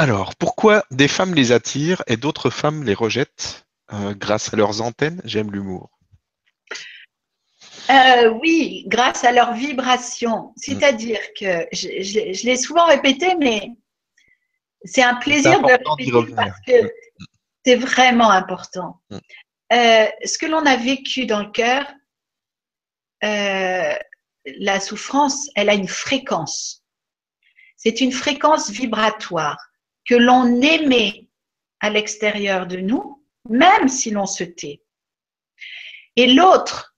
[0.00, 4.80] Alors, pourquoi des femmes les attirent et d'autres femmes les rejettent euh, grâce à leurs
[4.80, 5.20] antennes?
[5.26, 5.90] J'aime l'humour.
[7.90, 10.54] Euh, oui, grâce à leur vibration.
[10.56, 13.72] C'est-à-dire que je, l'ai souvent répété, mais
[14.84, 16.90] c'est un plaisir de répéter parce que
[17.66, 19.02] c'est vraiment important.
[19.10, 19.18] Mm.
[19.74, 21.84] Euh, ce que l'on a vécu dans le cœur,
[23.22, 23.94] euh,
[24.46, 26.86] la souffrance, elle a une fréquence.
[27.76, 29.58] C'est une fréquence vibratoire
[30.10, 31.28] que l'on émet
[31.78, 34.82] à l'extérieur de nous, même si l'on se tait.
[36.16, 36.96] Et l'autre,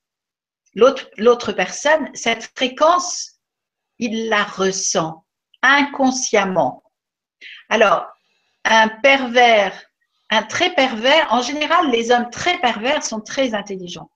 [0.75, 3.33] l'autre personne, cette fréquence,
[3.99, 5.27] il la ressent
[5.61, 6.83] inconsciemment.
[7.69, 8.07] Alors,
[8.65, 9.79] un pervers
[10.31, 14.11] un très pervers, en général, les hommes très pervers sont très intelligents.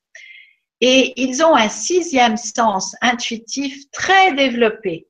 [0.81, 5.07] Et ils ont un sixième sens intuitif très développé.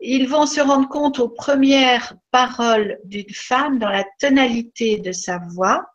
[0.00, 5.38] Ils vont se rendre compte aux premières paroles d'une femme dans la tonalité de sa
[5.38, 5.86] voix,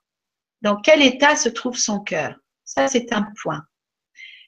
[0.61, 2.35] dans quel état se trouve son cœur?
[2.63, 3.63] Ça, c'est un point.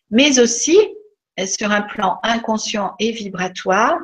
[0.09, 0.77] Mais aussi,
[1.45, 3.99] sur un plan inconscient et vibratoire,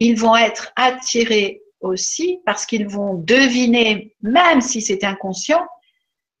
[0.00, 5.66] ils vont être attirés aussi parce qu'ils vont deviner, même si c'est inconscient,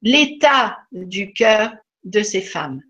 [0.02, 1.72] l'état du cœur
[2.04, 2.82] de ces femmes.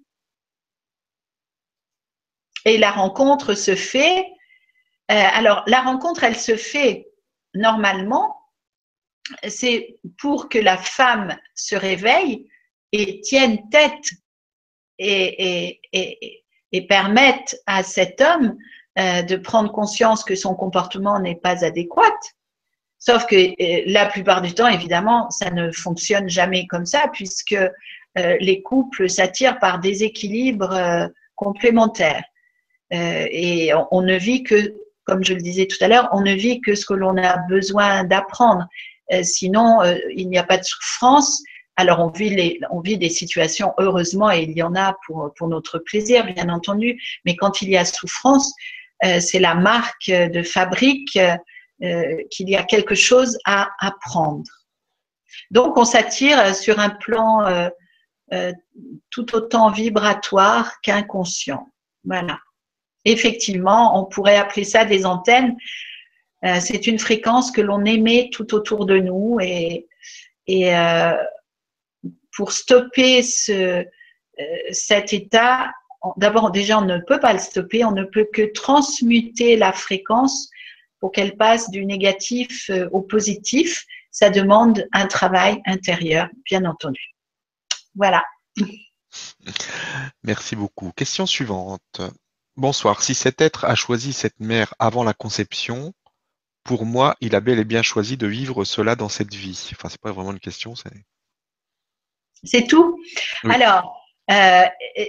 [2.65, 4.27] Et la rencontre se fait,
[5.09, 7.09] alors la rencontre, elle se fait
[7.55, 8.37] normalement,
[9.47, 12.49] c'est pour que la femme se réveille
[12.93, 14.11] et tienne tête
[14.99, 15.81] et,
[16.73, 18.57] et permette à cet homme
[18.99, 22.19] euh, de prendre conscience que son comportement n'est pas adéquat.
[22.99, 27.53] Sauf que euh, la plupart du temps, évidemment, ça ne fonctionne jamais comme ça, puisque
[27.53, 31.07] euh, les couples s'attirent par des équilibres euh,
[31.37, 32.25] complémentaires.
[32.91, 34.75] et on, ne vit que,
[35.05, 37.39] comme je le disais tout à l'heure, on ne vit que ce que l'on a
[37.49, 38.67] besoin d'apprendre.
[39.23, 39.81] sinon,
[40.17, 41.43] il n'y a pas de souffrance.
[41.77, 45.33] Alors, on vit, les, on vit des situations, heureusement, et il y en a pour,
[45.37, 48.53] pour notre plaisir, bien entendu, mais quand il y a souffrance,
[49.03, 51.19] c'est la marque de fabrique
[51.83, 54.49] euh, qu'il y a quelque chose à apprendre.
[55.51, 57.69] Donc, on s'attire sur un plan euh,
[58.33, 58.53] euh,
[59.11, 61.67] tout autant vibratoire qu'inconscient.
[62.05, 62.39] Voilà.
[63.05, 65.57] Effectivement, on pourrait appeler ça des antennes.
[66.61, 69.87] c'est une fréquence que l'on émet tout autour de nous et,
[70.47, 70.73] et
[72.37, 73.85] pour stopper ce,
[74.71, 75.71] cet état,
[76.17, 80.51] d'abord déjà on ne peut pas le stopper, on ne peut que transmuter la fréquence
[81.01, 87.11] pour qu'elle passe du négatif euh, au positif, ça demande un travail intérieur, bien entendu.
[87.95, 88.25] Voilà.
[90.23, 90.93] Merci beaucoup.
[90.93, 92.01] Question suivante.
[92.57, 93.03] Bonsoir.
[93.03, 95.93] Si cet être a choisi cette mère avant la conception,
[96.63, 99.71] pour moi, il a bel et bien choisi de vivre cela dans cette vie.
[99.73, 100.91] Enfin, c'est pas vraiment une question, c'est.
[102.45, 103.01] C'est tout?
[103.45, 104.01] Alors,
[104.31, 104.65] euh,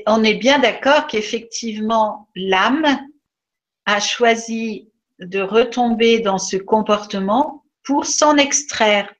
[0.08, 3.00] on est bien d'accord qu'effectivement, l'âme
[3.86, 4.90] a choisi
[5.20, 9.14] de retomber dans ce comportement pour s'en extraire.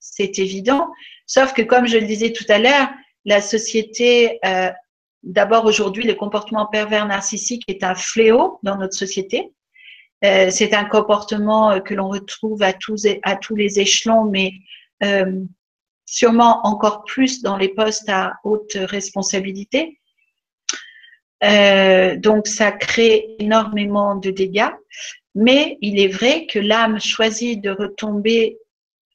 [0.00, 0.90] C'est évident.
[1.26, 2.88] Sauf que, comme je le disais tout à l'heure,
[3.24, 4.70] la société, euh,
[5.24, 9.52] d'abord aujourd'hui, le comportement pervers narcissique est un fléau dans notre société.
[10.24, 14.52] Euh, c'est un comportement euh, que l'on retrouve à tous, à tous les échelons, mais
[16.06, 19.98] sûrement encore plus dans les postes à haute responsabilité.
[21.42, 24.70] donc, ça crée énormément de dégâts.
[25.34, 28.58] Mais il est vrai que l'âme choisit de retomber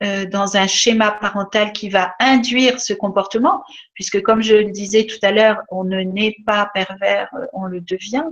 [0.02, 3.64] euh, dans un schéma parental qui va induire ce comportement,
[3.94, 7.82] puisque comme je le disais tout à l'heure, on ne naît pas pervers, on le
[7.82, 8.26] devient.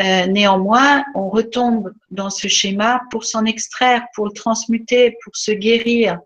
[0.00, 5.50] Euh, néanmoins, on retombe dans ce schéma pour s'en extraire, pour le transmuter, pour se
[5.50, 6.20] guérir.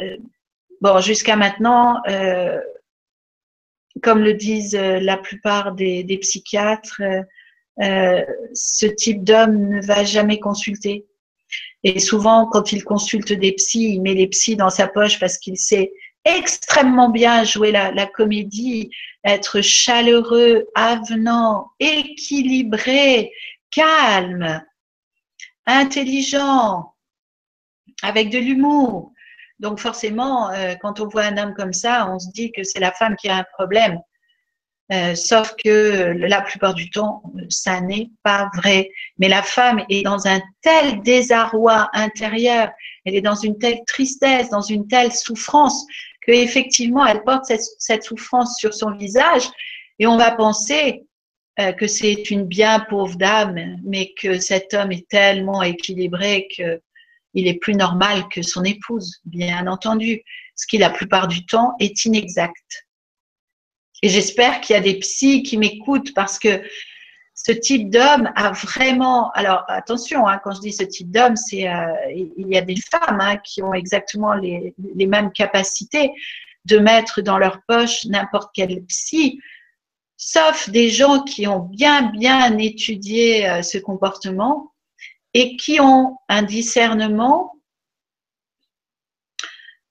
[0.00, 0.16] Euh,
[0.80, 2.60] bon, jusqu'à maintenant, euh,
[4.02, 7.00] comme le disent la plupart des psychiatres,
[7.78, 11.06] ce type d'homme ne va jamais consulter.
[11.88, 15.38] Et souvent, quand il consulte des psys, il met les psys dans sa poche parce
[15.38, 15.92] qu'il sait
[16.24, 18.90] extrêmement bien jouer la, comédie,
[19.22, 23.30] être chaleureux, avenant, équilibré,
[23.70, 24.64] calme,
[25.64, 26.92] intelligent,
[28.02, 29.12] avec de l'humour.
[29.60, 32.80] Donc forcément, euh, quand on voit un homme comme ça, on se dit que c'est
[32.80, 34.00] la femme qui a un problème.
[34.92, 38.90] Euh, sauf que la plupart du temps, ça n'est pas vrai.
[39.18, 42.70] Mais la femme est dans un tel désarroi intérieur,
[43.04, 45.86] elle est dans une telle tristesse, dans une telle souffrance,
[46.22, 47.46] qu'effectivement, elle porte
[47.78, 49.48] cette, souffrance sur son visage
[49.98, 51.04] et on va penser
[51.58, 57.48] euh, que c'est une bien pauvre dame, mais que cet homme est tellement équilibré qu'il
[57.48, 60.22] est plus normal que son épouse, bien entendu,
[60.54, 62.85] ce qui la plupart du temps est inexact.
[64.02, 66.62] Et j'espère qu'il y a des psys qui m'écoutent parce que
[67.34, 69.30] ce type d'homme a vraiment.
[69.32, 71.92] Alors attention, hein, quand je dis ce type d'homme, c'est euh,
[72.36, 76.12] il y a des femmes hein, qui ont exactement les, mêmes capacités
[76.64, 79.40] de mettre dans leur poche n'importe quel psy,
[80.16, 84.72] sauf des gens qui ont bien bien étudié euh, ce comportement
[85.34, 87.52] et qui ont un discernement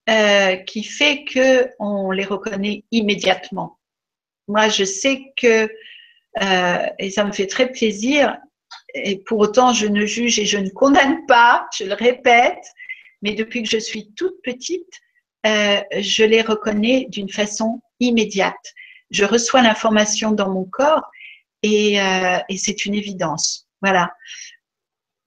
[0.09, 3.77] euh, qui fait que on les reconnaît immédiatement.
[4.47, 5.69] Moi, je sais que,
[6.41, 8.37] euh, et ça me fait très plaisir,
[8.93, 12.63] et pour autant, je ne juge et je ne condamne pas, je le répète,
[13.21, 15.01] mais depuis que je suis toute petite,
[15.45, 18.73] euh, je les reconnais d'une façon immédiate.
[19.11, 21.09] Je reçois l'information dans mon corps
[21.61, 23.67] et, euh, et c'est une évidence.
[23.81, 24.11] Voilà.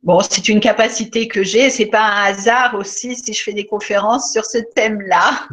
[0.02, 1.70] Bon, c'est une capacité que j'ai.
[1.70, 5.48] C'est pas un hasard aussi si je fais des conférences sur ce thème-là.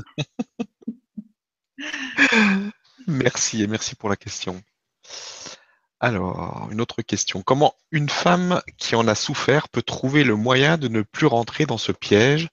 [3.07, 4.61] Merci et merci pour la question.
[5.99, 7.41] Alors, une autre question.
[7.41, 11.65] Comment une femme qui en a souffert peut trouver le moyen de ne plus rentrer
[11.65, 12.49] dans ce piège?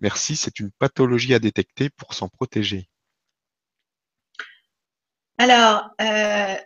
[0.00, 2.88] Merci, c'est une pathologie à détecter pour s'en protéger.
[5.38, 6.56] Alors, euh,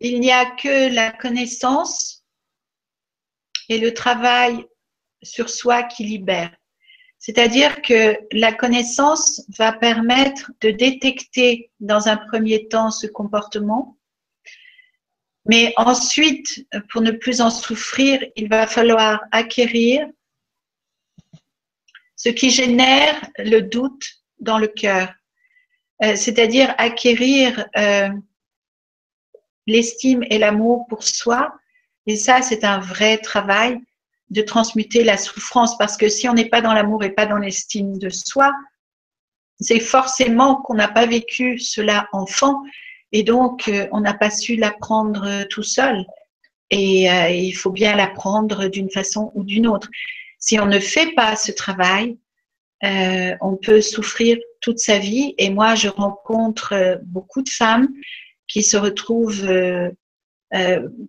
[0.00, 2.24] il n'y a que la connaissance
[3.68, 4.66] et le travail
[5.22, 6.54] sur soi qui libère.
[7.24, 13.96] C'est-à-dire que la connaissance va permettre de détecter dans un premier temps ce comportement,
[15.46, 20.04] mais ensuite, pour ne plus en souffrir, il va falloir acquérir
[22.16, 24.04] ce qui génère le doute
[24.40, 25.14] dans le cœur,
[26.02, 28.08] euh, c'est-à-dire acquérir euh,
[29.68, 31.54] l'estime et l'amour pour soi.
[32.06, 33.80] Et ça, c'est un vrai travail
[34.32, 37.36] de transmuter la souffrance parce que si on n'est pas dans l'amour et pas dans
[37.36, 38.50] l'estime de soi,
[39.60, 42.62] c'est forcément qu'on n'a pas vécu cela enfant
[43.12, 46.04] et donc euh, on n'a pas su l'apprendre tout seul.
[46.70, 49.90] Et euh, il faut bien l'apprendre d'une façon ou d'une autre.
[50.38, 52.16] Si on ne fait pas ce travail,
[52.84, 55.34] euh, on peut souffrir toute sa vie.
[55.36, 57.88] Et moi, je rencontre beaucoup de femmes
[58.48, 59.90] qui se retrouvent euh,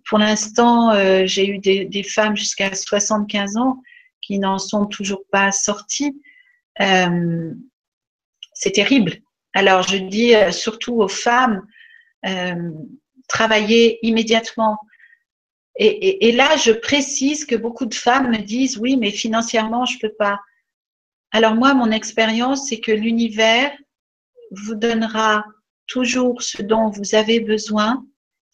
[0.08, 3.82] pour l'instant, euh, j'ai eu des, femmes jusqu'à 75 ans
[4.22, 6.20] qui n'en sont toujours pas sorties.
[6.80, 7.52] Euh,
[8.54, 9.16] c'est terrible.
[9.52, 11.66] Alors, je dis surtout aux femmes,
[13.28, 14.78] travailler immédiatement.
[15.76, 19.96] Et, et, là, je précise que beaucoup de femmes me disent, oui, mais financièrement, je
[19.96, 20.40] ne peux pas.
[21.32, 23.72] Alors moi, mon expérience, c'est que l'univers
[24.52, 25.44] vous donnera
[25.86, 28.04] toujours ce dont vous avez besoin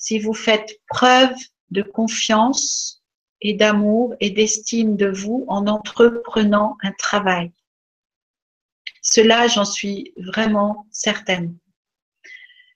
[0.01, 1.37] si vous faites preuve
[1.71, 3.03] de confiance
[3.41, 7.53] et d'amour et d'estime de vous en entreprenant un travail.
[9.03, 11.57] Cela, j'en suis vraiment certaine.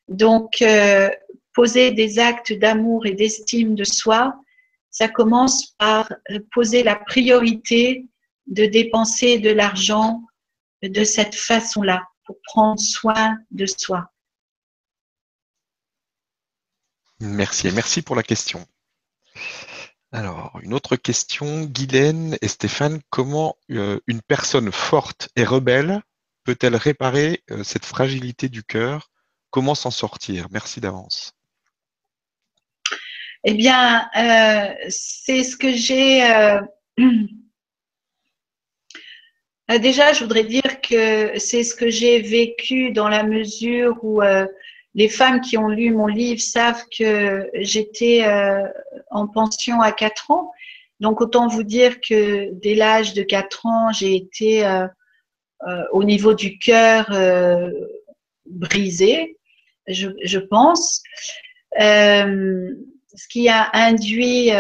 [0.09, 1.11] Donc, euh,
[1.53, 4.35] poser des actes d'amour et d'estime de soi,
[4.91, 8.07] ça commence par euh, poser la priorité
[8.47, 10.23] de dépenser de l'argent
[10.83, 14.11] de cette façon-là, pour prendre soin de soi.
[17.25, 18.67] Merci merci pour la question.
[20.13, 26.03] Alors, une autre question, Guylaine et Stéphane, comment euh, une personne forte et rebelle
[26.45, 29.11] peut-elle réparer euh, cette fragilité du cœur?
[29.51, 30.49] Comment s'en sortir?
[30.51, 31.33] Merci d'avance.
[33.45, 36.23] Eh bien, euh, c'est ce que j'ai
[39.81, 44.21] Déjà, je voudrais dire que c'est ce que j'ai vécu dans la mesure où
[44.95, 48.25] les femmes qui ont lu mon livre savent que j'étais
[49.11, 50.53] en pension à 4 ans.
[51.01, 54.65] Donc, autant vous dire que dès l'âge de 4 ans, j'ai été
[55.93, 57.11] au niveau du cœur
[58.47, 59.37] brisé,
[59.89, 61.03] je, je pense.
[61.77, 64.53] ce qui a induit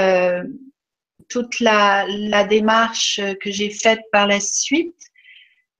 [1.28, 4.94] toute la, démarche que j'ai faite par la suite.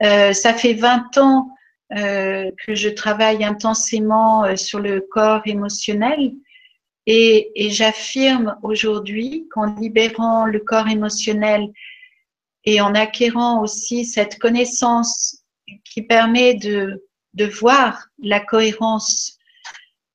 [0.03, 1.54] Euh, ça fait 20 ans
[1.95, 6.33] euh, que je travaille intensément euh, sur le corps émotionnel.
[7.07, 11.71] Et, j'affirme aujourd'hui qu'en libérant le corps émotionnel
[12.65, 15.45] et en acquérant aussi cette connaissance
[15.85, 17.03] qui permet de,
[17.61, 19.39] voir la cohérence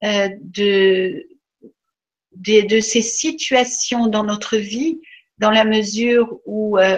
[0.01, 1.27] de,
[2.35, 4.99] de, de, ces situations dans notre vie,
[5.37, 6.97] dans la mesure où euh,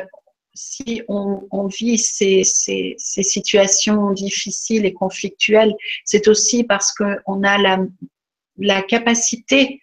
[0.54, 2.44] si on, vit ces,
[2.98, 5.74] situations difficiles et conflictuelles,
[6.06, 7.80] c'est aussi parce qu'on a la,
[8.58, 9.82] la capacité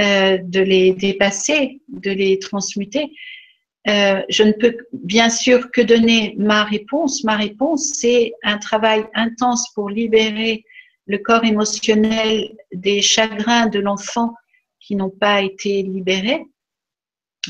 [0.00, 3.12] euh, de les dépasser, de les transmuter.
[3.88, 7.24] Euh, je ne peux bien sûr que donner ma réponse.
[7.24, 10.64] Ma réponse, c'est un travail intense pour libérer
[11.06, 14.34] le corps émotionnel des chagrins de l'enfant
[14.80, 16.44] qui n'ont pas été libérés.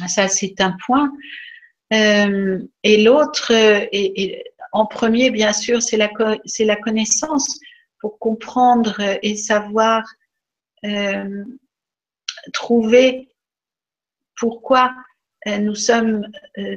[0.08, 1.12] Ça, c'est un point.
[1.92, 6.10] Euh, et l'autre, et, en premier, bien sûr, c'est la,
[6.46, 7.60] c'est la connaissance
[8.00, 10.02] pour comprendre et savoir
[10.84, 11.44] euh,
[12.52, 13.28] trouver
[14.36, 14.92] pourquoi
[15.46, 16.26] euh, nous sommes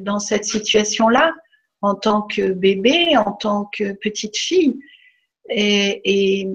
[0.01, 1.33] dans cette situation-là
[1.81, 4.79] en tant que bébé, en tant que petite fille.
[5.49, 6.47] Et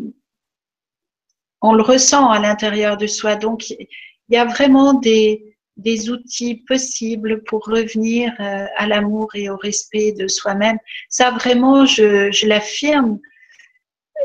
[1.62, 3.36] on le ressent à l'intérieur de soi.
[3.36, 3.88] Donc, il
[4.28, 5.49] y a vraiment des,
[5.80, 10.78] des outils possibles pour revenir euh, à l'amour et au respect de soi-même.
[11.08, 13.18] Ça, vraiment, je, l'affirme,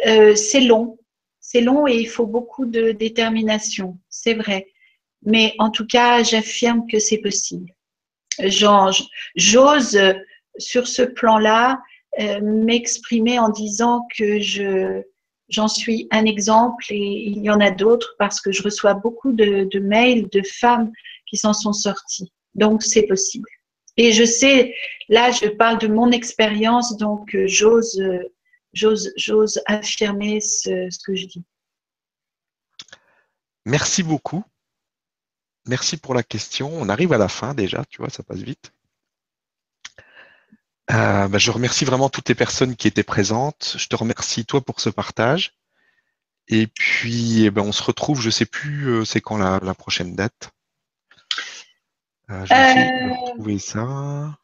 [0.05, 0.97] euh, c'est long.
[1.39, 4.67] C'est long et il faut beaucoup de détermination, c'est vrai.
[5.23, 7.71] Mais en tout cas, j'affirme que c'est possible.
[8.39, 9.07] J'ose,
[10.57, 11.79] sur ce plan-là,
[12.19, 15.01] euh, m'exprimer en disant que je,
[15.49, 19.33] j'en suis un exemple et il y en a d'autres parce que je reçois beaucoup
[19.33, 20.91] de, de mails de femmes
[21.35, 22.31] qui s'en sont sortis.
[22.53, 23.49] Donc, c'est possible.
[23.97, 24.73] Et je sais,
[25.09, 28.23] là, je parle de mon expérience, donc euh, j'ose, euh,
[28.73, 31.43] j'ose, j'ose affirmer ce, que je dis.
[33.65, 34.43] Merci beaucoup.
[35.67, 36.69] Merci pour la question.
[36.73, 38.71] On arrive à la fin déjà, tu vois, ça passe vite.
[40.91, 43.75] Euh, bah, je remercie vraiment toutes les personnes qui étaient présentes.
[43.77, 45.53] Je te remercie toi pour ce partage.
[46.47, 50.15] Et puis, eh ben, on se retrouve, je ne sais plus, c'est quand la prochaine
[50.15, 50.51] date.
[52.31, 54.37] Euh, euh, ça.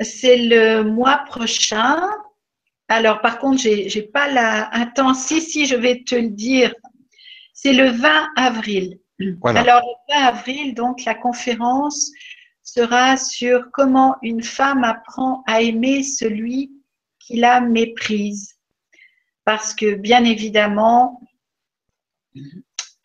[0.00, 2.08] C'est le mois prochain.
[2.88, 5.14] Alors, par contre, j'ai n'ai pas la, un temps.
[5.14, 6.74] Si, si, je vais te le dire.
[7.52, 8.98] C'est le 20 avril.
[9.44, 12.10] Alors, le 20 avril, donc, la conférence
[12.62, 16.72] sera sur comment une femme apprend à aimer celui
[17.18, 18.54] qui la méprise.
[19.44, 21.20] Parce que, bien évidemment,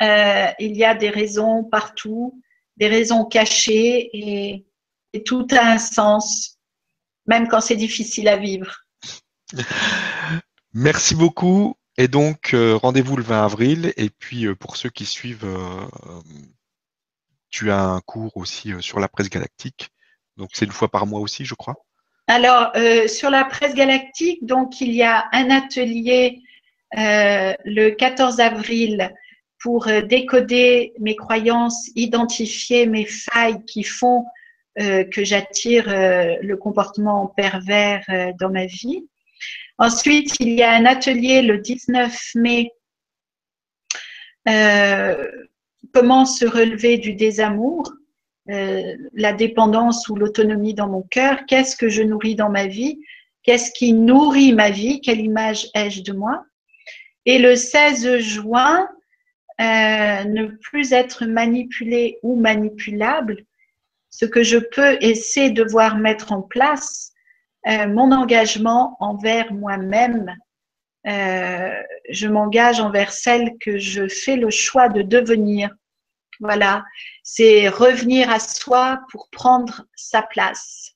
[0.02, 2.42] euh, il y a des raisons partout
[2.78, 4.66] des raisons cachées et,
[5.26, 6.58] tout a un sens,
[7.28, 8.84] même quand c'est difficile à vivre.
[10.74, 11.76] Merci beaucoup.
[11.98, 13.94] Et donc, euh, rendez-vous le 20 avril.
[13.98, 15.86] Et puis, euh, pour ceux qui suivent, euh,
[17.52, 19.90] tu as un cours aussi sur la presse galactique.
[20.38, 21.76] Donc, c'est une fois par mois aussi, je crois.
[22.26, 22.72] Alors,
[23.08, 26.42] sur la presse galactique, donc, il y a un atelier
[26.94, 29.14] le 14 avril
[29.64, 34.26] pour euh, décoder mes croyances, identifier mes failles qui font
[34.80, 38.04] euh, que j'attire euh, le comportement pervers
[38.40, 39.08] dans ma vie.
[39.78, 42.72] Ensuite, il y a un atelier le 19 mai,
[45.94, 47.92] comment se relever du désamour,
[48.46, 53.00] la dépendance ou l'autonomie dans mon cœur, qu'est-ce que je nourris dans ma vie,
[53.42, 56.46] qu'est-ce qui nourrit ma vie, quelle image ai-je de moi.
[57.26, 58.88] Et le 16 juin,
[59.62, 63.46] euh, ne plus être manipulé ou manipulable,
[64.10, 67.12] ce que je peux essayer de voir mettre en place,
[67.68, 70.36] euh, mon engagement envers moi-même.
[71.08, 71.74] Euh,
[72.10, 75.70] je m'engage envers celle que je fais le choix de devenir.
[76.40, 76.84] Voilà,
[77.24, 80.94] c'est revenir à soi pour prendre sa place.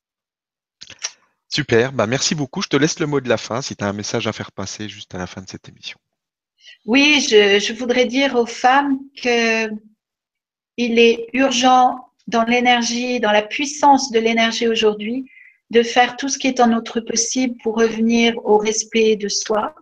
[1.49, 2.61] Super, bah merci beaucoup.
[2.61, 4.51] Je te laisse le mot de la fin si tu as un message à faire
[4.51, 5.97] passer juste à la fin de cette émission.
[6.85, 9.69] Oui, je, voudrais dire aux femmes qu'il
[10.77, 15.29] est urgent dans l'énergie, dans la puissance de l'énergie aujourd'hui,
[15.69, 19.75] de faire tout ce qui est en notre possible pour revenir au respect de soi.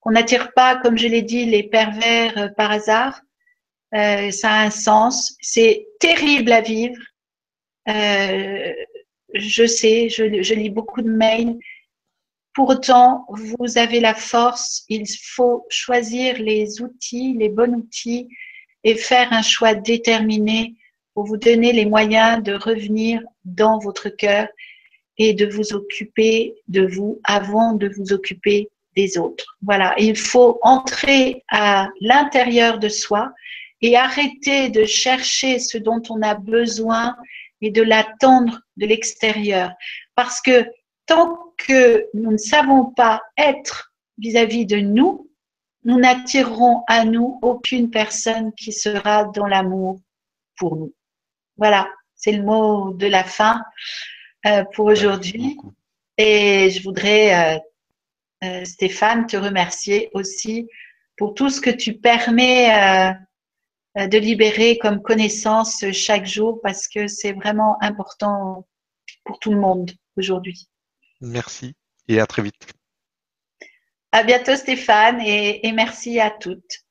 [0.00, 3.20] Qu'on n'attire pas, comme je l'ai dit, les pervers euh, par hasard.
[3.94, 5.36] Euh, ça a un sens.
[5.40, 7.00] C'est terrible à vivre.
[7.88, 8.72] Euh,
[9.34, 11.58] je sais, je, lis beaucoup de mails.
[12.54, 14.84] Pour autant, vous avez la force.
[14.88, 15.04] Il
[15.34, 18.28] faut choisir les outils, les bons outils
[18.82, 20.74] et faire un choix déterminé
[21.14, 24.48] pour vous donner les moyens de revenir dans votre cœur
[25.18, 29.56] et de vous occuper de vous avant de vous occuper des autres.
[29.62, 33.32] Voilà, il faut entrer à l'intérieur de soi
[33.82, 37.16] et arrêter de chercher ce dont on a besoin
[37.60, 39.72] et de l'attendre de l'extérieur.
[40.14, 40.66] Parce que
[41.06, 45.28] tant que nous ne savons pas être vis-à-vis de nous,
[45.84, 49.98] nous n'attirerons à nous aucune personne qui sera dans l'amour
[50.56, 50.92] pour nous.
[51.56, 53.62] Voilà, c'est le mot de la fin.
[54.46, 55.58] Euh, pour aujourd'hui.
[56.16, 57.58] Et je voudrais, euh,
[58.44, 60.66] euh, Stéphane, te remercier aussi
[61.18, 63.14] pour tout ce que tu permets
[63.96, 68.66] de libérer comme connaissance chaque jour parce que c'est vraiment important
[69.24, 70.70] pour tout le monde aujourd'hui.
[71.20, 71.74] Merci
[72.08, 72.66] et à très vite.
[74.12, 76.84] À bientôt Stéphane et merci à toutes.